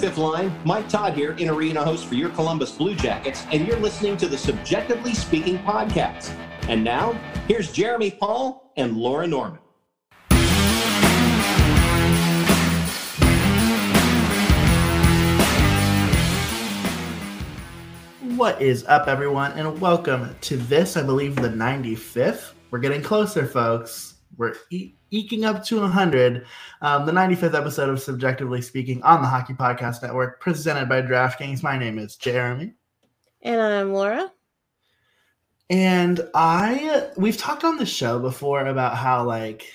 [0.00, 0.50] fifth line.
[0.64, 4.28] Mike Todd here, in arena host for your Columbus Blue Jackets, and you're listening to
[4.28, 6.34] the CBJectively Speaking podcast.
[6.68, 7.12] And now,
[7.46, 9.58] here's Jeremy Paul and Laura Norman.
[18.36, 22.54] What is up, everyone, and welcome to this, I believe, the 95th.
[22.70, 24.14] We're getting closer, folks.
[24.38, 24.54] We're
[25.10, 26.46] eking up to 100.
[26.82, 31.62] Um, the 95th episode of CBJectively Speaking on the Hockey Podcast Network, presented by DraftKings.
[31.62, 32.74] My name is Jeremy.
[33.42, 34.30] And I'm Laura.
[35.68, 39.72] And I, we've talked on the show before about how, like,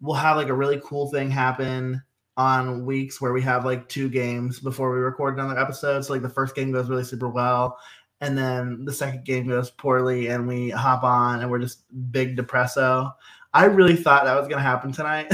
[0.00, 2.02] we'll have like a really cool thing happen
[2.36, 6.04] on weeks where we have like two games before we record another episode.
[6.04, 7.78] So like the first game goes really super well,
[8.20, 12.36] and then the second game goes poorly, and we hop on and we're just big
[12.36, 13.12] depresso.
[13.56, 15.32] I really thought that was gonna happen tonight.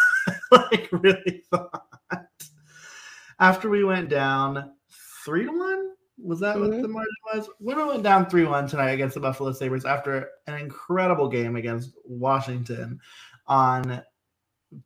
[0.50, 1.84] like really thought.
[3.38, 4.72] After we went down
[5.22, 6.70] three to one, was that mm-hmm.
[6.70, 7.50] what the margin was?
[7.58, 11.56] When we went down three one tonight against the Buffalo Sabres after an incredible game
[11.56, 13.00] against Washington
[13.46, 14.02] on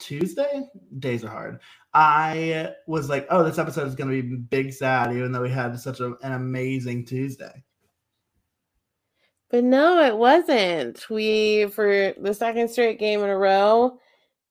[0.00, 0.64] Tuesday.
[0.98, 1.60] Days are hard.
[1.94, 5.50] I was like, oh, this episode is going to be big sad, even though we
[5.50, 7.62] had such a, an amazing Tuesday.
[9.52, 11.08] But no, it wasn't.
[11.10, 13.98] We, for the second straight game in a row,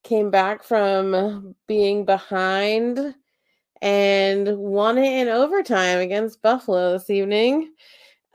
[0.03, 3.15] came back from being behind
[3.81, 7.73] and won it in overtime against Buffalo this evening.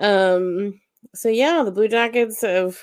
[0.01, 0.81] Um,
[1.15, 2.83] so yeah, the Blue Jackets have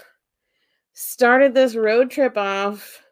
[0.93, 3.03] started this road trip off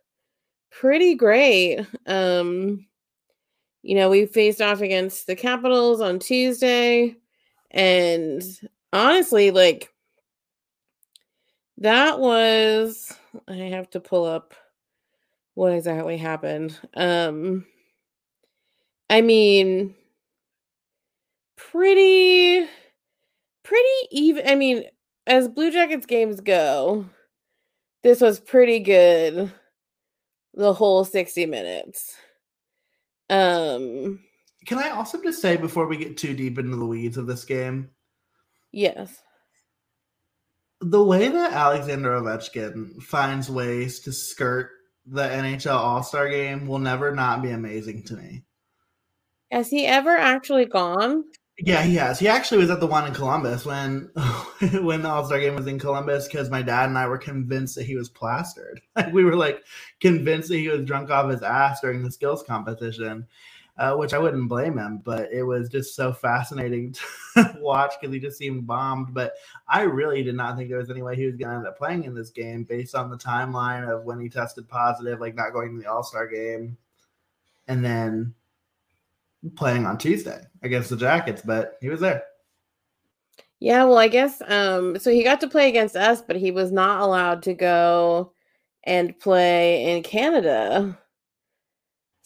[0.71, 1.85] pretty great.
[2.05, 2.87] Um,
[3.81, 7.17] you know, we faced off against the Capitals on Tuesday,
[7.71, 8.41] and
[8.93, 9.91] honestly, like
[11.81, 13.13] that was
[13.47, 14.53] I have to pull up
[15.55, 16.79] what exactly happened.
[16.93, 17.65] Um,
[19.09, 19.95] I mean,
[21.57, 22.67] pretty,
[23.63, 24.47] pretty even.
[24.47, 24.83] I mean,
[25.27, 27.09] as Blue Jackets games go,
[28.03, 29.51] this was pretty good
[30.53, 32.15] the whole 60 minutes.
[33.29, 34.19] Um
[34.65, 37.45] can I also just say before we get too deep into the weeds of this
[37.45, 37.89] game?
[38.71, 39.23] Yes.
[40.81, 44.71] The way that Alexander Ovechkin finds ways to skirt
[45.05, 48.43] the NHL All-Star game will never not be amazing to me.
[49.51, 51.23] Has he ever actually gone?
[51.59, 52.17] Yeah, he has.
[52.17, 54.09] He actually was at the one in Columbus when
[54.81, 57.75] when the All Star game was in Columbus because my dad and I were convinced
[57.75, 58.81] that he was plastered.
[59.11, 59.63] we were like
[59.99, 63.27] convinced that he was drunk off his ass during the skills competition,
[63.81, 65.01] uh, which I wouldn't blame him.
[65.03, 66.93] But it was just so fascinating
[67.33, 69.13] to watch because he just seemed bombed.
[69.13, 69.33] But
[69.67, 71.79] I really did not think there was any way he was going to end up
[71.79, 75.51] playing in this game based on the timeline of when he tested positive, like not
[75.51, 76.77] going to the All Star game,
[77.67, 78.35] and then
[79.55, 82.23] playing on Tuesday against the Jackets, but he was there.
[83.59, 86.71] Yeah, well, I guess um so he got to play against us, but he was
[86.71, 88.33] not allowed to go
[88.83, 90.97] and play in Canada.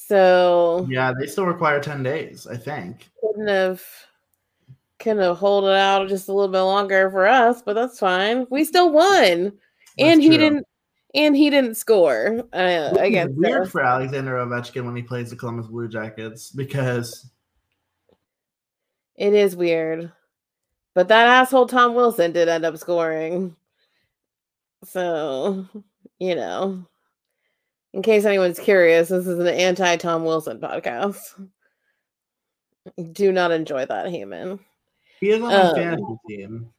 [0.08, 3.10] So Yeah, they still require 10 days, I think.
[3.22, 3.84] Couldn't have
[5.00, 8.46] kind of hold it out just a little bit longer for us, but that's fine.
[8.50, 9.44] We still won.
[9.46, 9.54] That's
[9.98, 10.38] and he true.
[10.38, 10.68] didn't
[11.16, 12.44] and he didn't score.
[12.54, 17.32] Uh, guess weird for Alexander Ovechkin when he plays the Columbus Blue Jackets because
[19.16, 20.12] it is weird.
[20.94, 23.56] But that asshole Tom Wilson did end up scoring.
[24.84, 25.66] So,
[26.20, 26.86] you know,
[27.96, 31.18] in case anyone's curious, this is an anti Tom Wilson podcast.
[33.14, 34.60] Do not enjoy that human.
[35.22, 36.70] He is on um, fantasy team.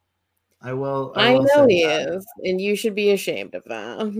[0.61, 1.15] I will.
[1.17, 2.09] I, will know he that.
[2.09, 4.13] is, and you should be ashamed of that.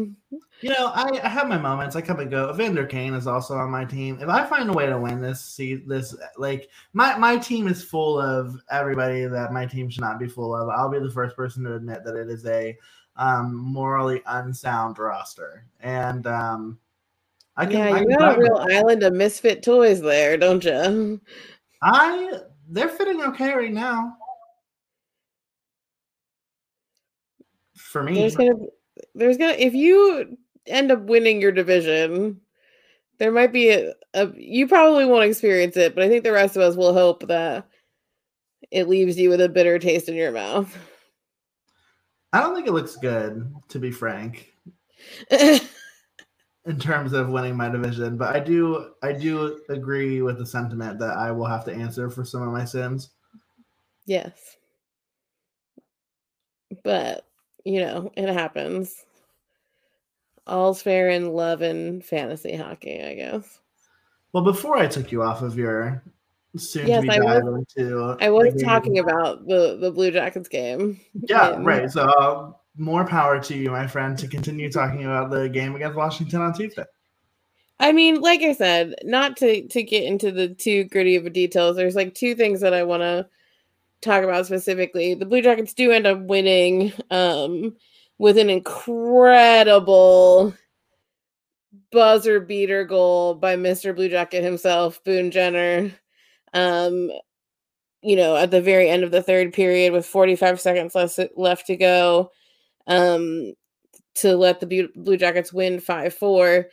[0.63, 1.97] You know, I, I, have my moments.
[1.97, 2.51] I come and go.
[2.51, 4.17] Evander Kane is also on my team.
[4.23, 7.85] If I find a way to win this, see this, like my my team is
[7.85, 10.71] full of everybody that my team should not be full of.
[10.71, 12.75] I'll be the first person to admit that it is a
[13.17, 16.79] um, morally unsound roster, and um,
[17.57, 17.73] I can.
[17.75, 21.21] Yeah, you got a real island of misfit toys there, don't you?
[21.83, 24.17] I they're fitting okay right now.
[27.97, 28.15] for me.
[28.15, 28.57] There's gonna,
[29.15, 30.37] there's gonna, if you
[30.67, 32.41] end up winning your division,
[33.19, 36.57] there might be a, a, you probably won't experience it, but I think the rest
[36.57, 37.67] of us will hope that
[38.71, 40.77] it leaves you with a bitter taste in your mouth.
[42.33, 44.53] I don't think it looks good, to be frank.
[46.67, 50.99] in terms of winning my division, but I do I do agree with the sentiment
[50.99, 53.11] that I will have to answer for some of my sins.
[54.07, 54.57] Yes.
[56.83, 57.25] But
[57.65, 59.05] you know, it happens.
[60.47, 63.59] All's fair in love and fantasy hockey, I guess.
[64.33, 66.03] Well, before I took you off of your
[66.57, 68.17] soon Yes, to be I was- into.
[68.21, 71.01] I was talking about the the Blue Jackets game.
[71.29, 71.91] Yeah, and- right.
[71.91, 75.97] So uh, more power to you, my friend, to continue talking about the game against
[75.97, 76.85] Washington on Tuesday.
[77.79, 81.31] I mean, like I said, not to to get into the too gritty of a
[81.31, 81.77] details.
[81.77, 83.27] There's like two things that I want to
[84.01, 85.15] talk about specifically.
[85.15, 87.77] The Blue Jackets do end up winning um
[88.19, 90.55] with an incredible
[91.93, 93.95] buzzer beater goal by Mr.
[93.95, 95.93] Blue Jacket himself, Boone Jenner.
[96.55, 97.11] Um
[98.03, 101.67] you know, at the very end of the third period with 45 seconds left left
[101.67, 102.31] to go
[102.87, 103.55] um
[104.17, 106.65] to let the Blue Jackets win 5-4.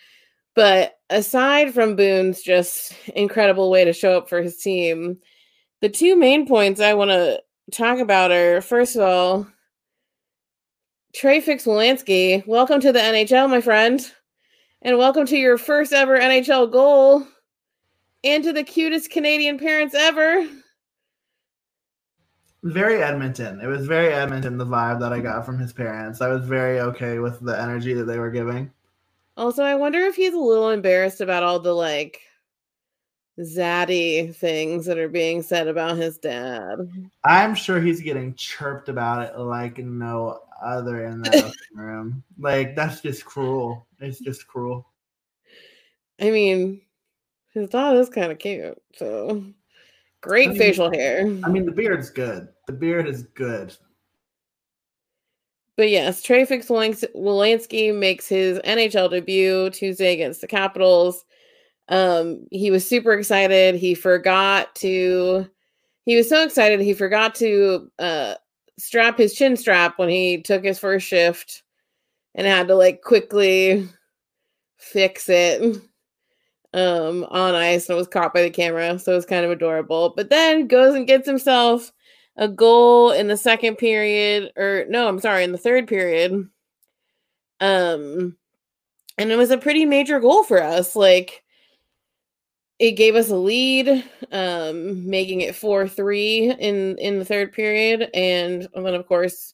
[0.56, 5.18] But aside from Boone's just incredible way to show up for his team,
[5.82, 9.48] the two main points I want to talk about are first of all,
[11.14, 14.10] Trey Fix-Wolansky, welcome to the NHL, my friend.
[14.82, 17.26] And welcome to your first ever NHL goal.
[18.24, 20.48] And to the cutest Canadian parents ever.
[22.64, 23.60] Very Edmonton.
[23.60, 26.22] It was very Edmonton, the vibe that I got from his parents.
[26.22, 28.72] I was very okay with the energy that they were giving.
[29.36, 32.22] Also, I wonder if he's a little embarrassed about all the like
[33.40, 36.78] zaddy things that are being said about his dad.
[37.26, 42.24] I'm sure he's getting chirped about it like no other in that living room.
[42.40, 43.88] Like that's just cruel.
[44.00, 44.88] It's just cruel.
[46.22, 46.82] I mean,
[47.54, 49.44] his dad is kind of cute, so
[50.24, 51.28] great I mean- facial hair.
[51.44, 52.48] I mean, the beard's good.
[52.66, 53.76] The beard is good.
[55.76, 61.26] But yes, Trey Fix-Wolansky makes his NHL debut Tuesday against the Capitals.
[61.90, 63.76] Um, he was super excited.
[63.76, 65.50] He forgot to.
[66.06, 68.36] He was so excited he forgot to uh,
[68.78, 71.64] strap his chin strap when he took his first shift,
[72.36, 73.90] and had to like quickly
[74.78, 75.82] fix it
[76.74, 80.14] um on ice and was caught by the camera so it was kind of adorable.
[80.16, 81.92] But then goes and gets himself
[82.38, 86.32] a goal in the second period or no i'm sorry in the third period.
[87.60, 88.38] Um
[89.18, 91.44] and it was a pretty major goal for us like
[92.80, 98.10] it gave us a lead um making it 4-3 in in the third period.
[98.14, 99.54] And then of course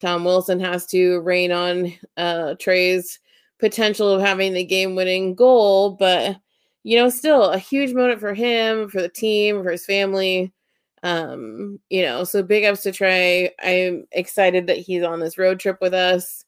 [0.00, 3.18] tom wilson has to rain on uh trey's
[3.58, 6.36] potential of having the game winning goal but
[6.86, 10.52] you know still a huge moment for him for the team for his family
[11.02, 15.58] um you know so big ups to trey i'm excited that he's on this road
[15.58, 16.44] trip with us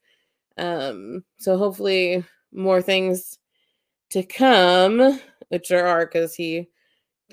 [0.56, 3.40] um so hopefully more things
[4.10, 5.18] to come
[5.48, 6.68] which there are because he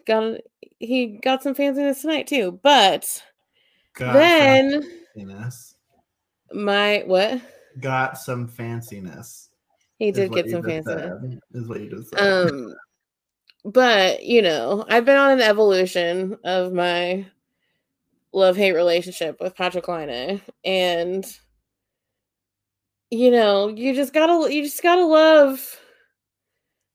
[0.07, 0.39] got
[0.79, 3.21] he got some fanciness tonight too but
[3.93, 4.81] Got then
[5.15, 5.75] fanciness.
[6.53, 7.39] my what
[7.81, 9.49] Got some fanciness.
[9.99, 12.19] he did get some fanciness said, Is what you just said.
[12.19, 12.73] um
[13.65, 17.25] but you know i've been on an evolution of my
[18.31, 21.25] love hate relationship with patrik laine and
[23.09, 25.79] you know you just gotta you just gotta love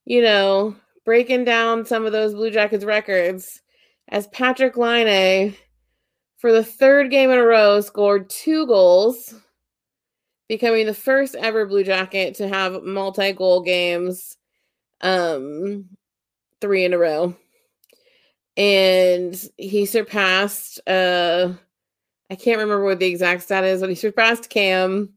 [0.05, 3.62] you know breaking down some of those blue jackets records
[4.08, 5.55] as patrik laine
[6.37, 9.34] for the third game in a row scored two goals
[10.49, 14.37] becoming the first ever blue jacket to have multi-goal games
[15.00, 15.88] um
[16.60, 17.34] three in a row
[18.56, 21.52] and he surpassed uh
[22.30, 25.11] i can't remember what the exact stat is but he surpassed cam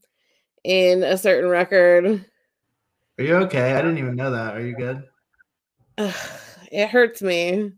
[0.64, 2.26] in a certain record
[3.20, 3.74] Are you okay?
[3.74, 4.56] I didn't even know that.
[4.56, 5.04] Are you good?
[5.98, 6.16] Ugh,
[6.72, 7.72] it hurts me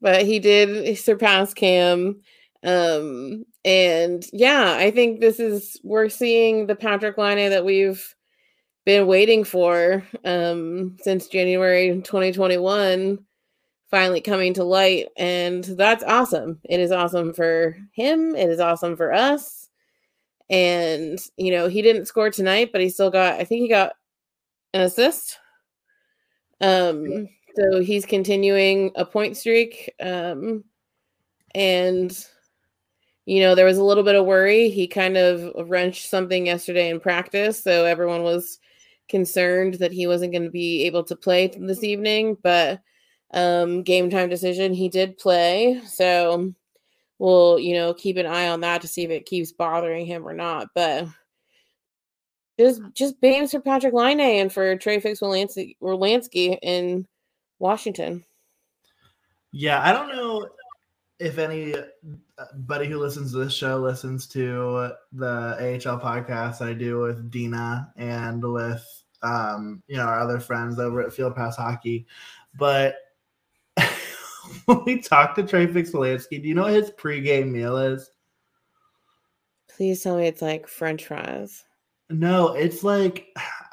[0.00, 2.20] but he did surpass cam
[2.62, 8.14] um and yeah i think this is we're seeing the patrik laine that we've
[8.84, 13.18] been waiting for um since january 2021
[13.90, 16.58] finally coming to light and that's awesome.
[16.64, 19.68] It is awesome for him it is awesome for us
[20.50, 23.92] and you know he didn't score tonight but he still got i think he got
[24.72, 25.38] an assist.
[26.60, 30.64] Um so he's continuing a point streak um
[31.54, 32.26] and
[33.26, 34.70] you know there was a little bit of worry.
[34.70, 38.58] He kind of wrenched something yesterday in practice so everyone was
[39.08, 42.80] concerned that he wasn't going to be able to play this evening but
[43.32, 46.52] um game time decision he did play so
[47.18, 50.26] we'll you know keep an eye on that to see if it keeps bothering him
[50.26, 51.06] or not but
[52.58, 57.06] just just bangs for Patrik Laine and for Trey Fix-Wolansky, in
[57.58, 58.24] Washington.
[59.52, 60.48] Yeah, I don't know
[61.18, 61.38] if
[62.52, 65.26] anybody who listens to this show listens to the
[65.86, 68.84] AHL podcast I do with Dina and with
[69.22, 72.06] um, you know our other friends over at Field Pass Hockey,
[72.58, 72.96] but
[74.66, 78.10] when we talked to Trey Fix-Wolansky, do you know what his pregame meal is?
[79.68, 81.64] Please tell me it's like French fries.
[82.10, 83.28] No, it's like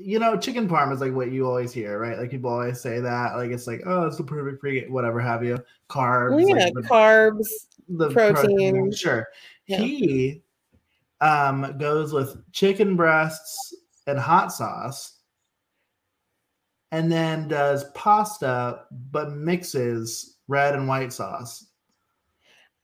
[0.00, 2.18] you know, chicken parm is like what you always hear, right?
[2.18, 5.44] Like people always say that, like it's like, oh, it's the perfect pregame, whatever have
[5.44, 5.58] you.
[5.88, 7.46] Carbs, yeah, like the- carbs.
[7.88, 8.92] the protein.
[8.92, 9.26] Sure.
[9.66, 9.78] Yeah.
[9.78, 10.42] He
[11.20, 13.74] um goes with chicken breasts
[14.06, 15.18] and hot sauce
[16.92, 21.66] and then does pasta but mixes red and white sauce.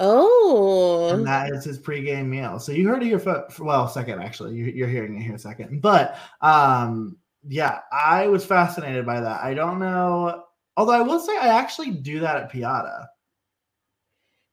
[0.01, 2.59] Oh, And that is his pregame meal.
[2.59, 4.55] So you heard it here for well, second actually.
[4.55, 5.81] You, you're hearing it here second.
[5.81, 9.43] But um yeah, I was fascinated by that.
[9.43, 10.45] I don't know.
[10.77, 13.07] Although I will say I actually do that at Piata.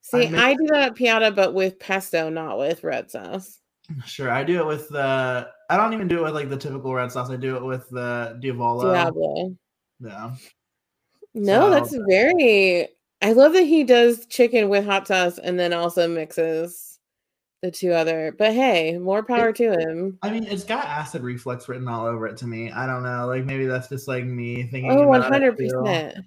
[0.02, 3.60] see, mix- I do that at Piata, but with pesto, not with red sauce.
[4.06, 5.48] Sure, I do it with the.
[5.70, 7.30] I don't even do it with like the typical red sauce.
[7.32, 8.94] I do it with the Diavolo.
[8.94, 9.56] Diablo.
[10.00, 10.36] Yeah,
[11.34, 12.88] No, that's So- very.
[13.22, 17.00] I love that he does chicken with hot sauce and then also mixes
[17.62, 18.34] the two other.
[18.38, 20.18] But hey, more power to him.
[20.24, 22.72] I mean, it's got acid reflux written all over it to me.
[22.72, 23.28] I don't know.
[23.28, 24.92] Like maybe that's just like me thinking.
[24.92, 25.70] Oh, one about it hundred too.
[25.70, 26.26] percent.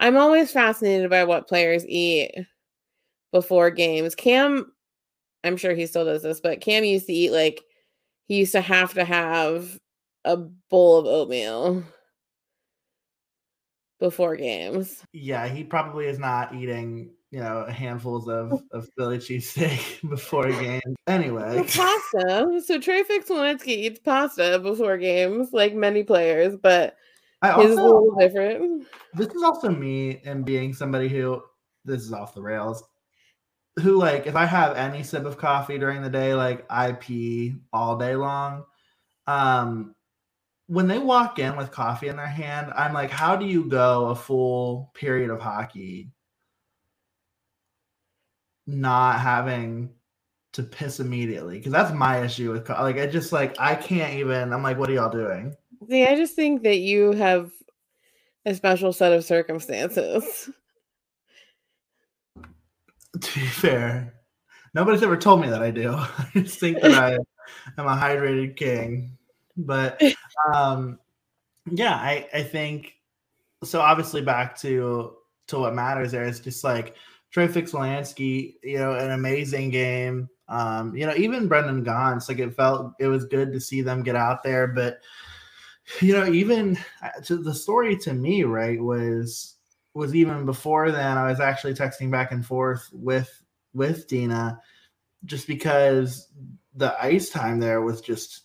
[0.00, 2.32] I'm always fascinated by what players eat
[3.32, 4.14] before games.
[4.14, 4.72] Cam,
[5.44, 7.62] I'm sure he still does this, but Cam used to eat like
[8.26, 9.78] he used to have to have
[10.24, 11.84] a bowl of oatmeal
[13.98, 15.02] before games.
[15.12, 20.96] Yeah, he probably is not eating, you know, handfuls of of Philly cheesesteak before games.
[21.06, 22.60] Anyway, pasta.
[22.64, 26.96] So Trey Fix-Wolansky eats pasta before games, like many players, but
[27.42, 28.86] I his a little different.
[29.14, 31.42] this is also me and being somebody who
[31.84, 32.82] this is off the rails
[33.80, 37.54] who like if i have any sip of coffee during the day like i pee
[37.72, 38.64] all day long
[39.26, 39.94] um
[40.68, 44.06] when they walk in with coffee in their hand i'm like how do you go
[44.08, 46.10] a full period of hockey
[48.66, 49.90] not having
[50.52, 54.14] to piss immediately because that's my issue with co- like i just like i can't
[54.14, 55.54] even i'm like what are y'all doing
[55.86, 57.52] See, I just think that you have
[58.44, 60.50] a special set of circumstances.
[63.20, 64.14] to be fair,
[64.74, 65.92] nobody's ever told me that I do.
[65.96, 67.12] I just think that I
[67.80, 69.17] am a hydrated king.
[69.58, 70.00] But
[70.54, 70.98] um
[71.70, 72.94] yeah, I, I think
[73.64, 75.14] so obviously back to
[75.48, 76.94] to what matters there is just like
[77.30, 80.28] Trey Fix-Wolansky, you know, an amazing game.
[80.48, 84.02] Um, you know, even Brendan Gaunce, like it felt it was good to see them
[84.02, 85.00] get out there, but
[86.00, 89.56] you know, even uh, to the story to me, right, was
[89.94, 91.18] was even before then.
[91.18, 93.42] I was actually texting back and forth with
[93.74, 94.60] with Dina,
[95.24, 96.28] just because
[96.74, 98.42] the ice time there was just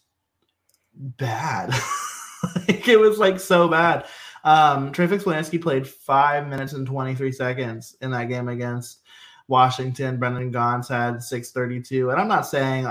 [0.95, 1.69] bad.
[2.67, 4.05] like, it was like so bad.
[4.43, 9.00] Um, Trey Fix-Wolansky played five minutes and 23 seconds in that game against
[9.47, 10.17] Washington.
[10.17, 12.12] Brendan Gaunce had 632.
[12.12, 12.88] And I'm not saying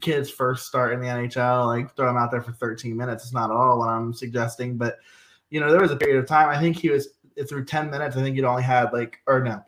[0.00, 3.24] kids first start in the NHL, like throw them out there for 13 minutes.
[3.24, 4.76] It's not at all what I'm suggesting.
[4.76, 4.98] But,
[5.50, 7.08] you know, there was a period of time, I think he was
[7.48, 9.62] through 10 minutes, I think he'd only had like, or no,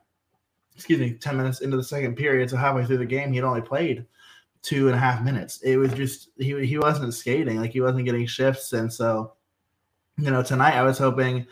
[0.75, 2.49] excuse me, 10 minutes into the second period.
[2.49, 4.07] So halfway through the game, he'd only played
[4.63, 5.61] two and a half minutes.
[5.63, 8.73] It was just, he, he wasn't skating, like he wasn't getting shifts.
[8.73, 9.35] And so,
[10.17, 11.47] you know, tonight I was hoping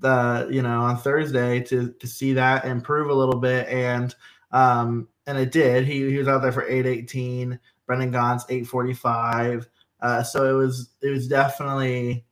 [0.00, 3.68] the, you know, on Thursday to, to see that improve a little bit.
[3.68, 4.14] And,
[4.52, 5.86] um, and it did.
[5.86, 7.58] He, he was out there for 818.
[7.86, 9.68] Brendan Gaunce 845.
[10.00, 12.24] Uh, so it was it was definitely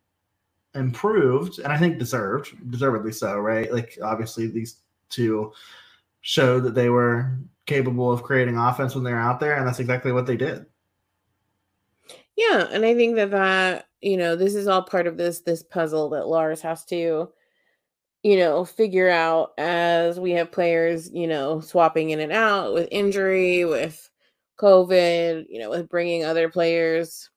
[0.75, 3.73] improved and I think deserved, deservedly so, right?
[3.73, 4.77] Like obviously these
[5.09, 5.53] two
[6.21, 10.13] showed that they were capable of creating offense when they're out there, and that's exactly
[10.13, 10.67] what they did.
[12.37, 15.63] Yeah, and I think that that you know this is all part of this this
[15.63, 17.31] puzzle that Lars has to
[18.23, 22.89] you know figure out as we have players you know swapping in and out with
[22.91, 24.09] injury with
[24.63, 27.31] COVID, you know, with bringing other players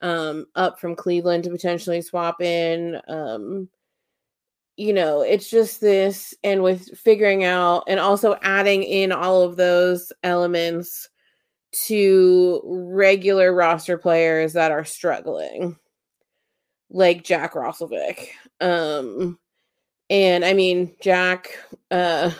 [0.00, 2.98] um, up from Cleveland to potentially swap in.
[3.06, 3.68] Um,
[4.80, 9.56] you know, it's just this, and with figuring out and also adding in all of
[9.56, 11.06] those elements
[11.84, 15.76] to regular roster players that are struggling,
[16.88, 18.28] like Jack Roslovic.
[18.62, 19.38] Um,
[20.08, 21.58] and I mean, Jack,
[21.90, 22.30] uh,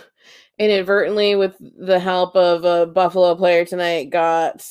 [0.58, 4.66] inadvertently with the help of a Buffalo player tonight got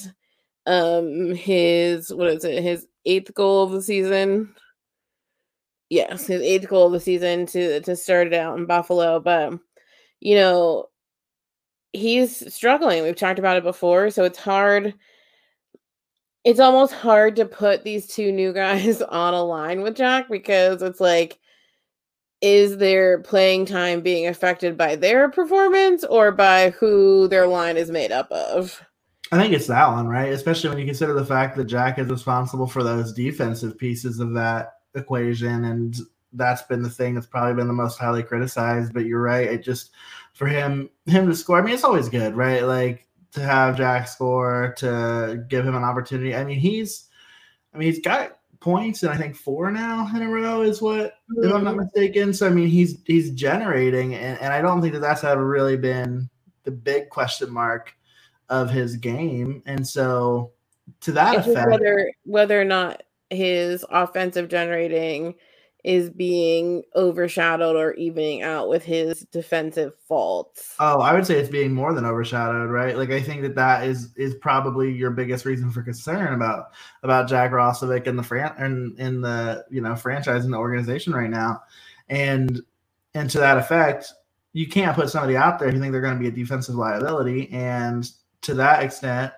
[0.66, 4.54] um his what is it his eighth goal of the season
[5.90, 9.54] yes his eighth goal of the season to to start it out in Buffalo but
[10.20, 10.86] you know
[11.94, 14.94] he's struggling we've talked about it before so it's hard
[16.46, 20.82] it's almost hard to put these two new guys on a line with Jack because
[20.82, 21.40] it's like
[22.42, 27.92] is their playing time being affected by their performance or by who their line is
[27.92, 28.82] made up of?
[29.32, 30.32] I think it's that one, right?
[30.32, 34.34] Especially when you consider the fact that Jack is responsible for those defensive pieces of
[34.34, 35.66] that equation.
[35.66, 35.96] And
[36.34, 38.94] that's been the thing that's probably been the most highly criticized.
[38.94, 39.48] But you're right.
[39.48, 39.92] It just,
[40.34, 42.64] for him, him to score, I mean, it's always good, right?
[42.64, 46.36] Like to have Jack score, to give him an opportunity.
[46.36, 47.10] I mean, he's,
[47.74, 51.14] I mean, he's got points and I think four now in a row is what,
[51.38, 51.84] if I'm not mm-hmm.
[51.84, 52.34] mistaken.
[52.34, 54.16] So, I mean, he's, he's generating.
[54.16, 56.30] And, and I don't think that that's ever really been
[56.64, 57.94] the big question mark
[58.50, 59.64] of his game.
[59.66, 60.52] And so
[61.02, 65.36] to that it's effect, whether whether or not his offensive generating
[65.84, 70.76] is being overshadowed or evening out with his defensive faults.
[70.80, 72.98] Oh, I would say it's being more than overshadowed, right?
[72.98, 76.72] Like I think that that is is probably your biggest reason for concern about
[77.04, 81.14] about Jack Roslovic and the fran and in the you know franchise and the organization
[81.14, 81.62] right now,
[82.10, 82.62] and
[83.14, 84.14] and to that effect,
[84.52, 87.50] you can't put somebody out there who think they're going to be a defensive liability,
[87.54, 89.32] and to that extent,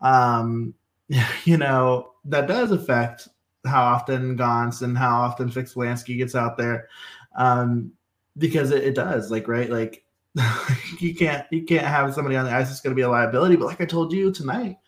[0.00, 0.74] um,
[1.44, 3.28] you know, that does affect
[3.66, 6.88] how often Gaunce and how often Fix-Wolansky gets out there.
[7.36, 7.92] Um,
[8.38, 9.70] because it, it does, like, right?
[9.70, 10.04] Like
[10.98, 13.56] you can't you can't have somebody on the ice that's gonna be a liability.
[13.56, 14.78] But like I told you tonight,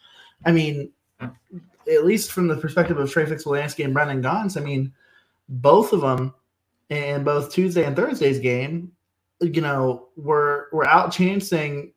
[0.45, 0.90] I mean,
[1.21, 4.93] at least from the perspective of Trey Fix-Wolansky and Brendan Gaunce, I mean,
[5.49, 6.35] both of them
[6.88, 8.93] in both Tuesday and Thursday's game,
[9.40, 11.93] you know, were were out chancing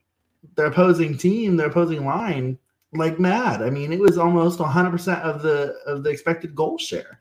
[0.56, 2.58] their opposing team, their opposing line,
[2.98, 3.62] like mad.
[3.62, 7.20] I mean, it was almost 100% of the of the expected goal share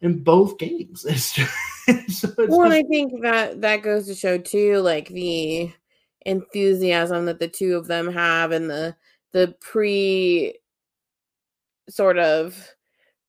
[0.00, 1.04] in both games.
[1.08, 2.72] It's just, so it's well, just...
[2.74, 5.72] I think that that goes to show too, like the
[6.26, 8.94] enthusiasm that the two of them have, and the
[9.32, 10.54] the pre
[11.88, 12.74] sort of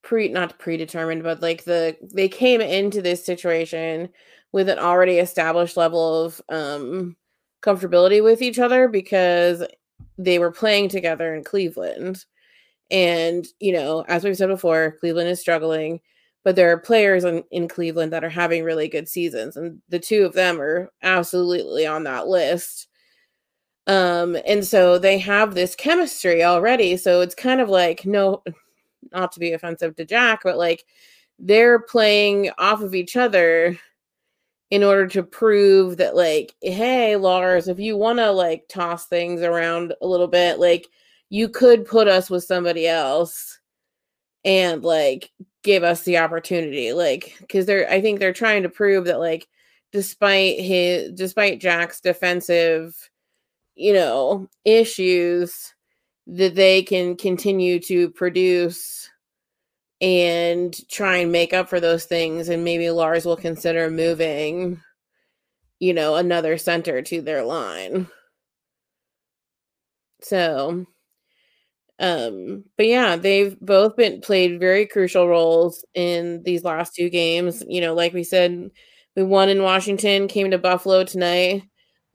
[0.01, 4.09] pre not predetermined, but like the they came into this situation
[4.51, 7.15] with an already established level of um
[7.61, 9.63] comfortability with each other because
[10.19, 12.25] they were playing together in Cleveland.
[12.91, 16.01] And, you know, as we've said before, Cleveland is struggling,
[16.43, 19.55] but there are players in, in Cleveland that are having really good seasons.
[19.55, 22.87] And the two of them are absolutely on that list.
[23.87, 26.97] Um, and so they have this chemistry already.
[26.97, 28.43] So it's kind of like, no,
[29.13, 30.83] not to be offensive to Jack, but like
[31.39, 33.79] they're playing off of each other
[34.71, 39.41] in order to prove that like hey lars if you want to like toss things
[39.41, 40.87] around a little bit like
[41.29, 43.59] you could put us with somebody else
[44.45, 45.31] and like
[45.63, 49.47] give us the opportunity like because they're i think they're trying to prove that like
[49.91, 53.09] despite his despite jack's defensive
[53.75, 55.73] you know issues
[56.27, 59.09] that they can continue to produce
[60.01, 64.79] and try and make up for those things and maybe Lars will consider moving
[65.79, 68.07] you know another center to their line.
[70.21, 70.85] So
[71.99, 77.63] um but yeah they've both been played very crucial roles in these last two games.
[77.67, 78.69] You know like we said
[79.15, 81.63] we won in Washington came to Buffalo tonight.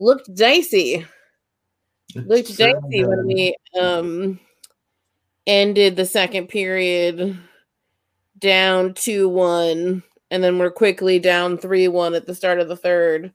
[0.00, 1.06] Looked dicey.
[2.14, 4.40] It's looked dicey when we um
[5.46, 7.38] ended the second period
[8.44, 12.76] down 2 1, and then we're quickly down 3 1 at the start of the
[12.76, 13.32] third.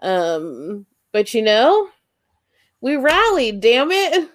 [0.00, 1.88] Um, but you know,
[2.80, 4.28] we rallied, damn it.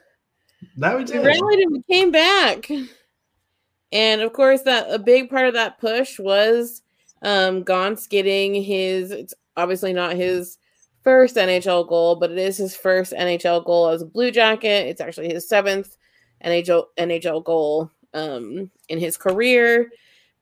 [0.78, 1.22] That we did.
[1.22, 2.70] We rallied and we came back.
[3.92, 6.82] And of course, that a big part of that push was
[7.22, 10.58] um Gaunce getting his it's obviously not his
[11.02, 14.88] first NHL goal, but it is his first NHL goal as a Blue Jacket.
[14.88, 15.98] It's actually his seventh
[16.44, 19.92] NHL NHL goal um, in his career.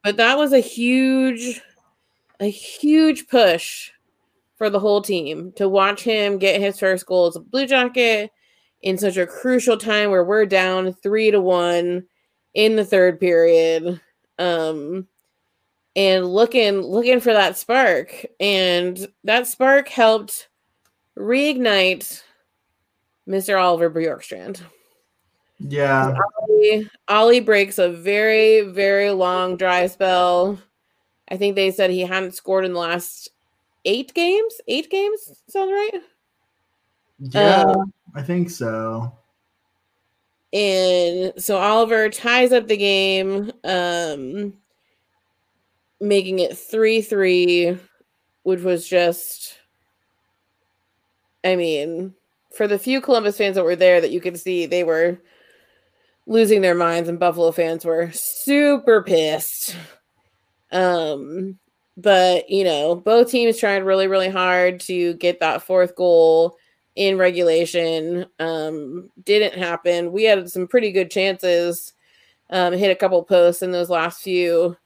[0.04, 1.62] But that was a huge,
[2.40, 3.92] a huge push
[4.58, 8.32] for the whole team to watch him get his first goal as a Blue Jacket
[8.82, 12.04] in such a crucial time where we're down three to one
[12.54, 14.00] in the third period.
[14.38, 15.08] Um,
[15.96, 20.50] and looking looking for that spark and that spark helped
[21.18, 22.24] reignite
[23.28, 23.62] Mr.
[23.62, 24.62] Oliver Bjorkstrand.
[25.68, 26.14] Yeah.
[26.42, 30.60] Ollie, Ollie breaks a very, very long dry spell.
[31.30, 33.30] I think they said he hadn't scored in the last
[33.86, 34.60] eight games.
[34.68, 36.02] Eight games sounds right.
[37.20, 39.14] Yeah, um, I think so.
[40.52, 44.54] And so Oliver ties up the game, um,
[46.02, 47.78] making it 3 3,
[48.44, 49.58] which was just,
[51.44, 52.14] I mean,
[52.54, 55.18] for the few Columbus fans that were there that you could see, they were
[56.26, 59.76] losing their minds and Buffalo fans were super pissed.
[60.72, 61.60] Um
[61.96, 66.58] but you know, both teams tried really, really hard to get that fourth goal
[66.96, 68.26] in regulation.
[68.40, 70.12] Um, didn't happen.
[70.12, 71.94] We had some pretty good chances.
[72.50, 74.78] Um, hit a couple posts in those last few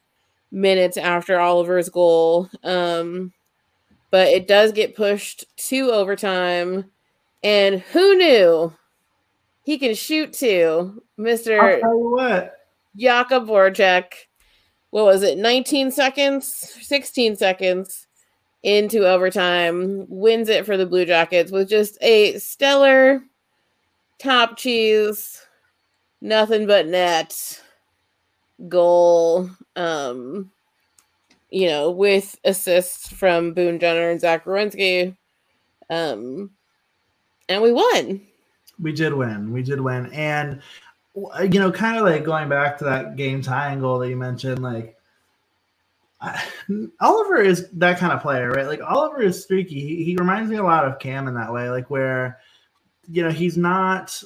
[0.52, 2.50] minutes after Oliver's goal.
[2.64, 3.34] Um,
[4.10, 6.86] but it does get pushed to overtime.
[7.44, 8.74] And who knew
[9.68, 11.60] he can shoot too, Mr.
[11.60, 12.58] I'll tell you what.
[12.98, 14.06] Jakub Voracek.
[14.92, 15.38] What was it?
[15.38, 18.08] 19 seconds, 16 seconds
[18.64, 23.22] into overtime, wins it for the Blue Jackets with just a stellar
[24.20, 25.46] top cheese,
[26.22, 27.62] nothing but net
[28.70, 29.50] goal.
[29.76, 30.50] Um,
[31.50, 35.18] you know, with assists from Boone Jenner and Zach Werenski.
[35.90, 36.52] Um,
[37.50, 38.22] and we won.
[38.80, 39.52] We did win.
[39.52, 40.12] We did win.
[40.14, 40.62] And,
[41.16, 44.62] you know, kind of like going back to that game tying goal that you mentioned,
[44.62, 44.96] like,
[46.22, 46.44] I,
[47.00, 48.68] Oliver is that kind of player, right?
[48.68, 49.80] Like, Oliver is streaky.
[49.80, 52.40] He, he reminds me a lot of Cam in that way, like, where,
[53.10, 54.22] you know, he's not,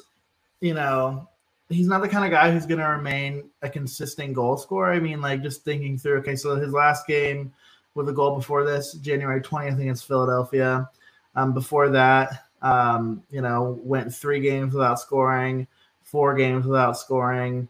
[0.60, 1.28] you know,
[1.72, 4.92] he's not the kind of guy who's going to remain a consistent goal scorer.
[4.92, 6.20] I mean, like just thinking through.
[6.20, 7.54] Okay, so his last game
[7.96, 10.90] with a goal before this, January twentieth against Philadelphia.
[11.36, 15.68] Um, before that, um, you know, went three games without scoring,
[16.02, 17.68] four games without scoring.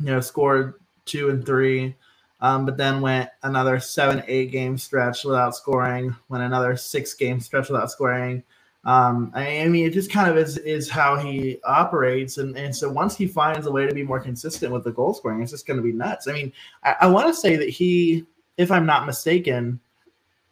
[0.00, 1.94] You know, scored two and three.
[2.42, 7.38] Um, but then went another seven, eight game stretch without scoring, went another six game
[7.38, 8.42] stretch without scoring,
[8.84, 12.90] um, I, mean, it just kind of is is how he operates, and and so
[12.90, 15.66] once he finds a way to be more consistent with the goal scoring, it's just
[15.66, 16.28] going to be nuts.
[16.28, 18.24] I mean, I, I want to say that he,
[18.56, 19.80] if I'm not mistaken,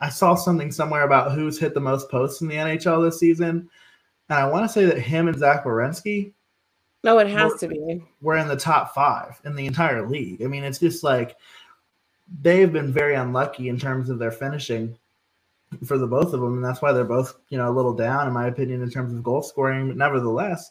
[0.00, 3.68] I saw something somewhere about who's hit the most posts in the NHL this season,
[4.28, 6.32] and I want to say that him and Zach Werenski.
[7.04, 8.04] No, it has were, to be.
[8.20, 10.42] We're in the top five in the entire league.
[10.42, 11.36] I mean, it's just like
[12.40, 14.96] they've been very unlucky in terms of their finishing
[15.84, 18.26] for the both of them, and that's why they're both you know a little down
[18.26, 19.88] in my opinion in terms of goal scoring.
[19.88, 20.70] But nevertheless,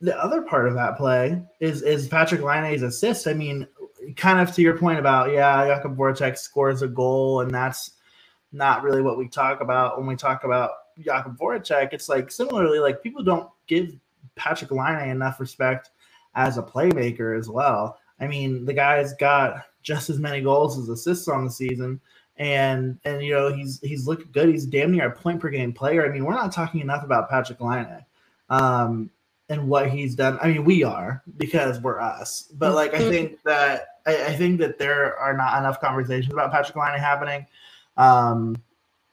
[0.00, 3.26] the other part of that play is is Patrik Laine's assist.
[3.26, 3.66] I mean,
[4.16, 7.92] kind of to your point about yeah, Jakub Voracek scores a goal, and that's
[8.52, 11.92] not really what we talk about when we talk about Jakub Voracek.
[11.92, 13.94] It's like similarly, like people don't give
[14.36, 15.90] Patrik Laine enough respect
[16.34, 17.98] as a playmaker as well.
[18.20, 22.00] I mean, the guy's got just as many goals as assists on the season
[22.40, 24.48] and and you know he's he's looking good.
[24.48, 26.04] He's damn near a point per game player.
[26.04, 28.04] I mean, we're not talking enough about Patrik Laine
[28.48, 29.10] um,
[29.50, 30.38] and what he's done.
[30.40, 33.10] I mean, we are because we're us, but like I mm-hmm.
[33.10, 37.46] think that I, I think that there are not enough conversations about Patrik Laine happening.
[38.00, 38.56] Um,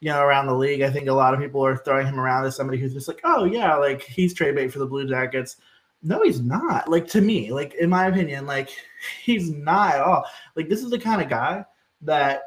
[0.00, 2.46] you know, around the league, I think a lot of people are throwing him around
[2.46, 5.56] as somebody who's just like, oh yeah, like he's trade bait for the Blue Jackets.
[6.02, 6.88] No, he's not.
[6.88, 8.70] Like to me, like in my opinion, like
[9.22, 10.24] he's not at all.
[10.54, 11.64] Like this is the kind of guy
[12.02, 12.42] that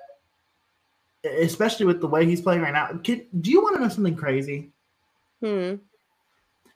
[1.23, 2.97] especially with the way he's playing right now.
[3.03, 4.71] Can, do you want to know something crazy?
[5.41, 5.75] Hmm.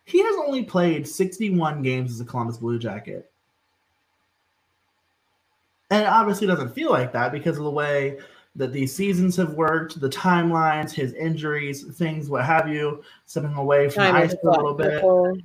[0.04, 3.32] He has only played 61 games as a Columbus Blue Jacket.
[5.90, 8.20] And it obviously doesn't feel like that because of the way
[8.56, 13.90] that these seasons have worked, the timelines, his injuries, things, what have you, stepping away
[13.90, 14.94] from Time ice a little bit.
[14.96, 15.36] Before.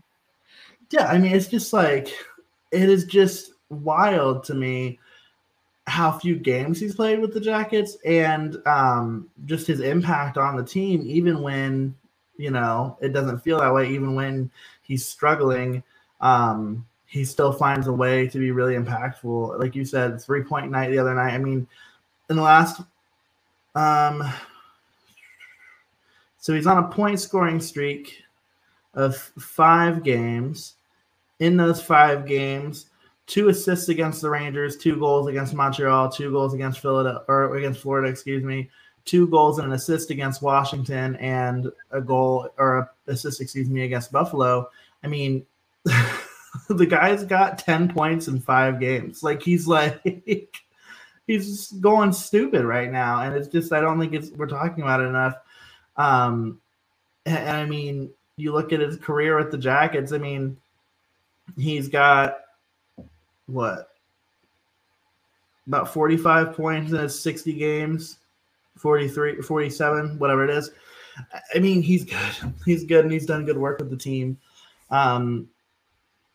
[0.90, 2.12] Yeah, I mean, it's just like,
[2.70, 4.98] it is just wild to me
[5.86, 10.64] how few games he's played with the Jackets and um, just his impact on the
[10.64, 11.96] team, even when
[12.36, 14.50] you know it doesn't feel that way, even when
[14.82, 15.82] he's struggling.
[16.20, 19.58] Um, he still finds a way to be really impactful.
[19.58, 21.34] Like you said, three point night the other night.
[21.34, 21.66] I mean,
[22.28, 22.82] in the last,
[23.74, 24.22] um,
[26.38, 28.22] so he's on a point scoring streak
[28.94, 30.74] of five games.
[31.38, 32.86] In those five games,
[33.26, 37.80] two assists against the Rangers, two goals against Montreal, two goals against Philadelphia or against
[37.80, 38.68] Florida, excuse me,
[39.04, 43.84] two goals and an assist against Washington, and a goal or a assist, excuse me,
[43.84, 44.68] against Buffalo.
[45.02, 45.46] I mean,
[46.68, 49.22] the guy's got 10 points in five games.
[49.22, 50.02] Like he's like
[51.30, 53.22] he's going stupid right now.
[53.22, 55.36] And it's just I don't think it's we're talking about it enough.
[55.96, 56.60] Um
[57.24, 60.56] and, and I mean, you look at his career with the Jackets, I mean,
[61.56, 62.38] he's got
[63.46, 63.90] what
[65.66, 68.18] about 45 points in his 60 games
[68.78, 70.70] 43 47 whatever it is
[71.54, 74.38] i mean he's good he's good and he's done good work with the team
[74.90, 75.48] um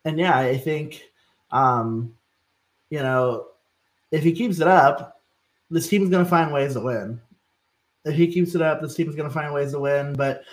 [0.04, 1.10] and yeah i think
[1.52, 2.14] um
[2.90, 3.48] you know
[4.12, 5.22] if he keeps it up
[5.70, 7.20] this team is going to find ways to win
[8.06, 10.44] if he keeps it up this team is going to find ways to win but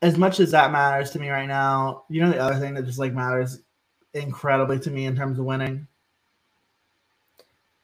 [0.00, 2.84] as much as that matters to me right now you know the other thing that
[2.84, 3.60] just like matters
[4.14, 5.86] incredibly to me in terms of winning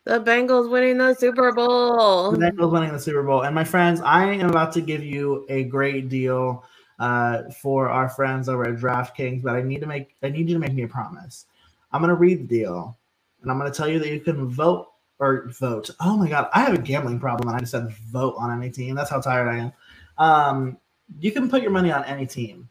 [0.05, 2.33] The Bengals winning the Super Bowl.
[2.33, 3.43] The Bengals winning the Super Bowl.
[3.43, 6.65] And my friends, I am about to give you a great deal
[6.99, 10.55] uh, for our friends over at DraftKings, but I need to make I need you
[10.55, 11.47] to make me a promise.
[11.93, 12.97] I'm gonna read the deal,
[13.43, 14.89] and I'm gonna tell you that you can vote
[15.19, 15.91] or vote.
[16.01, 18.71] Oh my god, I have a gambling problem, and I just said vote on any
[18.71, 18.95] team.
[18.95, 19.73] That's how tired I am.
[20.19, 20.79] Um,
[21.21, 22.69] you can put your money on any team.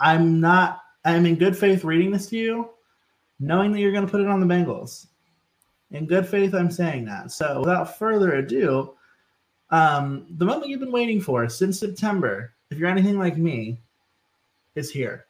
[0.00, 0.80] I'm not.
[1.04, 2.70] I'm in good faith reading this to you,
[3.40, 5.06] knowing that you're going to put it on the Bengals.
[5.90, 7.30] In good faith, I'm saying that.
[7.30, 8.94] So, without further ado,
[9.70, 13.78] um, the moment you've been waiting for since September, if you're anything like me,
[14.74, 15.26] is here.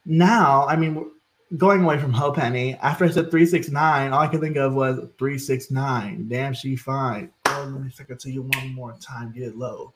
[0.05, 1.11] Now, I mean,
[1.57, 4.97] going away from Hope Penny, after I said 369, all I could think of was
[5.17, 6.27] 369.
[6.27, 7.31] Damn, she fine.
[7.45, 9.33] Oh, let me think I tell you one more time.
[9.33, 9.93] Get low.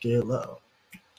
[0.00, 0.60] Get low.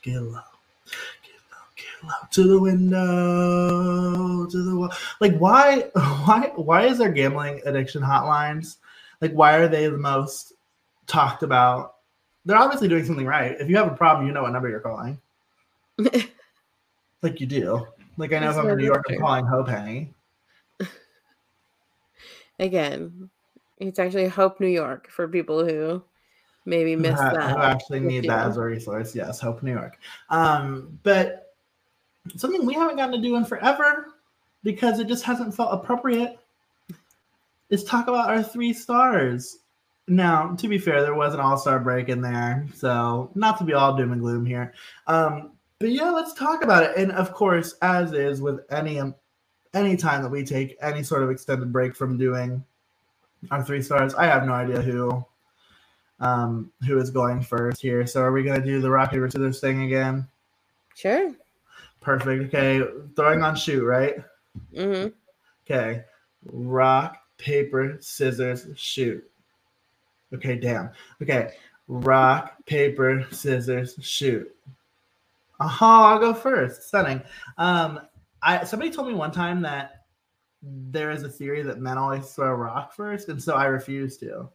[0.01, 0.41] Get low.
[0.83, 1.65] Get low.
[1.75, 2.27] Get low.
[2.31, 4.45] To the window.
[4.47, 4.93] To the wall.
[5.21, 8.77] Like, why why why is there gambling addiction hotlines?
[9.21, 10.53] Like, why are they the most
[11.07, 11.95] talked about.
[12.45, 13.55] They're obviously doing something right.
[13.59, 15.19] If you have a problem, you know what number you're calling.
[17.21, 17.87] like you do.
[18.17, 19.69] Like I know if I'm in New York, I'm calling Hope.
[22.59, 23.29] Again,
[23.79, 26.01] it's actually Hope New York for people who
[26.65, 27.51] maybe miss that.
[27.51, 29.15] Who actually need that as a resource.
[29.15, 29.99] Yes, Hope New York.
[30.29, 31.53] Um, but
[32.35, 34.07] something we haven't gotten to do in forever
[34.63, 36.39] because it just hasn't felt appropriate
[37.69, 39.59] is talk about our three stars.
[40.07, 42.67] Now, to be fair, there was an all star break in there.
[42.75, 44.73] So, not to be all doom and gloom here.
[45.07, 46.97] Um, but yeah, let's talk about it.
[46.97, 49.01] And of course, as is with any
[49.73, 52.63] any time that we take any sort of extended break from doing
[53.51, 55.25] our three stars, I have no idea who
[56.19, 58.07] um who is going first here.
[58.07, 60.27] So are we gonna do the rock paper scissors thing again?
[60.95, 61.33] Sure.
[61.99, 62.53] Perfect.
[62.53, 62.81] Okay,
[63.15, 64.15] throwing on shoot, right?
[64.73, 65.09] Mm-hmm.
[65.65, 66.03] Okay.
[66.45, 69.23] Rock, paper, scissors, shoot.
[70.33, 70.91] Okay, damn.
[71.21, 71.53] Okay,
[71.87, 74.55] rock, paper, scissors, shoot.
[75.59, 76.83] Aha, uh-huh, I'll go first.
[76.83, 77.21] Stunning.
[77.57, 78.01] Um,
[78.41, 80.05] I somebody told me one time that
[80.61, 84.17] there is a theory that men always throw a rock first, and so I refuse
[84.17, 84.49] to.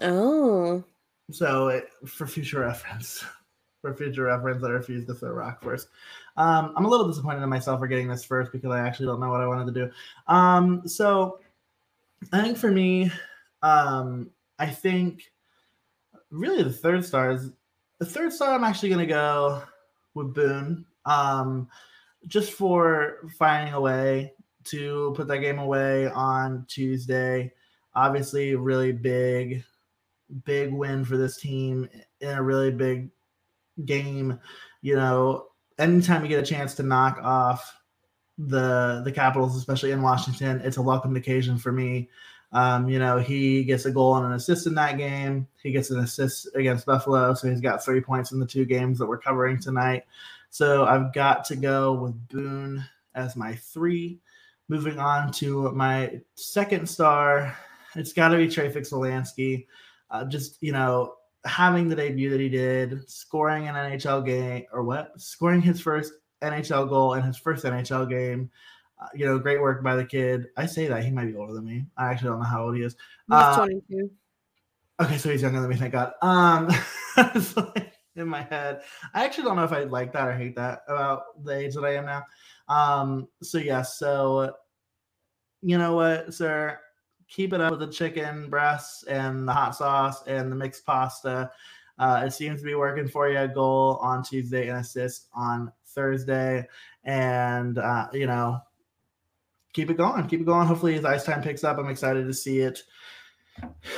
[0.00, 0.84] Oh.
[1.32, 3.24] So it, for future reference,
[3.80, 5.88] for future reference, I refuse to throw a rock first.
[6.36, 9.20] Um, I'm a little disappointed in myself for getting this first because I actually don't
[9.20, 9.90] know what I wanted to do.
[10.26, 11.40] Um, so
[12.32, 13.10] I think for me,
[13.62, 15.22] um, I think
[16.30, 17.50] really the third star is
[17.98, 18.54] the third star.
[18.54, 19.62] I'm actually going to go
[20.14, 21.68] with Boone, um,
[22.26, 27.52] just for finding a way to put that game away on Tuesday.
[27.94, 29.64] Obviously, really big,
[30.44, 31.88] big win for this team
[32.20, 33.10] in a really big
[33.84, 34.38] game.
[34.82, 35.46] You know,
[35.78, 37.76] anytime you get a chance to knock off
[38.38, 42.08] the the Capitals, especially in Washington, it's a welcomed occasion for me.
[42.52, 45.46] Um, you know, he gets a goal and an assist in that game.
[45.62, 48.98] He gets an assist against Buffalo, so he's got three points in the two games
[48.98, 50.04] that we're covering tonight.
[50.50, 52.84] So I've got to go with Boone
[53.14, 54.18] as my three.
[54.68, 57.56] Moving on to my second star,
[57.96, 59.66] it's got to be Trey Fix-Wolansky.
[60.10, 64.82] Uh, just you know, having the debut that he did, scoring an NHL game or
[64.82, 65.20] what?
[65.20, 68.50] Scoring his first NHL goal in his first NHL game.
[69.00, 70.48] Uh, you know, great work by the kid.
[70.56, 71.86] I say that he might be older than me.
[71.96, 72.94] I actually don't know how old he is.
[73.28, 74.10] He's uh, 22.
[75.00, 75.76] Okay, so he's younger than me.
[75.76, 76.12] Thank God.
[76.20, 76.68] Um,
[78.16, 78.82] in my head,
[79.14, 81.84] I actually don't know if I like that or hate that about the age that
[81.84, 82.24] I am now.
[82.68, 84.54] Um, so yes, yeah, so
[85.62, 86.78] you know what, sir?
[87.28, 91.50] Keep it up with the chicken breasts and the hot sauce and the mixed pasta.
[91.98, 93.46] Uh, it seems to be working for you.
[93.48, 96.66] Goal on Tuesday and assist on Thursday,
[97.04, 98.60] and uh, you know,
[99.72, 100.66] keep it going, keep it going.
[100.66, 102.82] Hopefully, as ice time picks up, I'm excited to see it.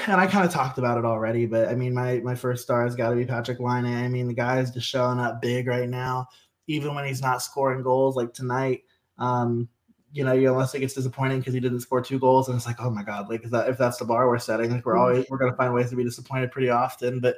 [0.06, 2.85] And I kind of talked about it already, but I mean, my my first star
[2.85, 3.87] has got to be Patrik Laine.
[3.87, 6.26] I mean, the guy is just showing up big right now,
[6.66, 8.82] even when he's not scoring goals like tonight.
[9.18, 9.68] Um,
[10.14, 12.66] you know, you unless it gets disappointing because he didn't score two goals, and it's
[12.66, 14.96] like, oh my god, like is that if that's the bar we're setting, like we're
[14.96, 17.20] always we're gonna find ways to be disappointed pretty often.
[17.20, 17.37] But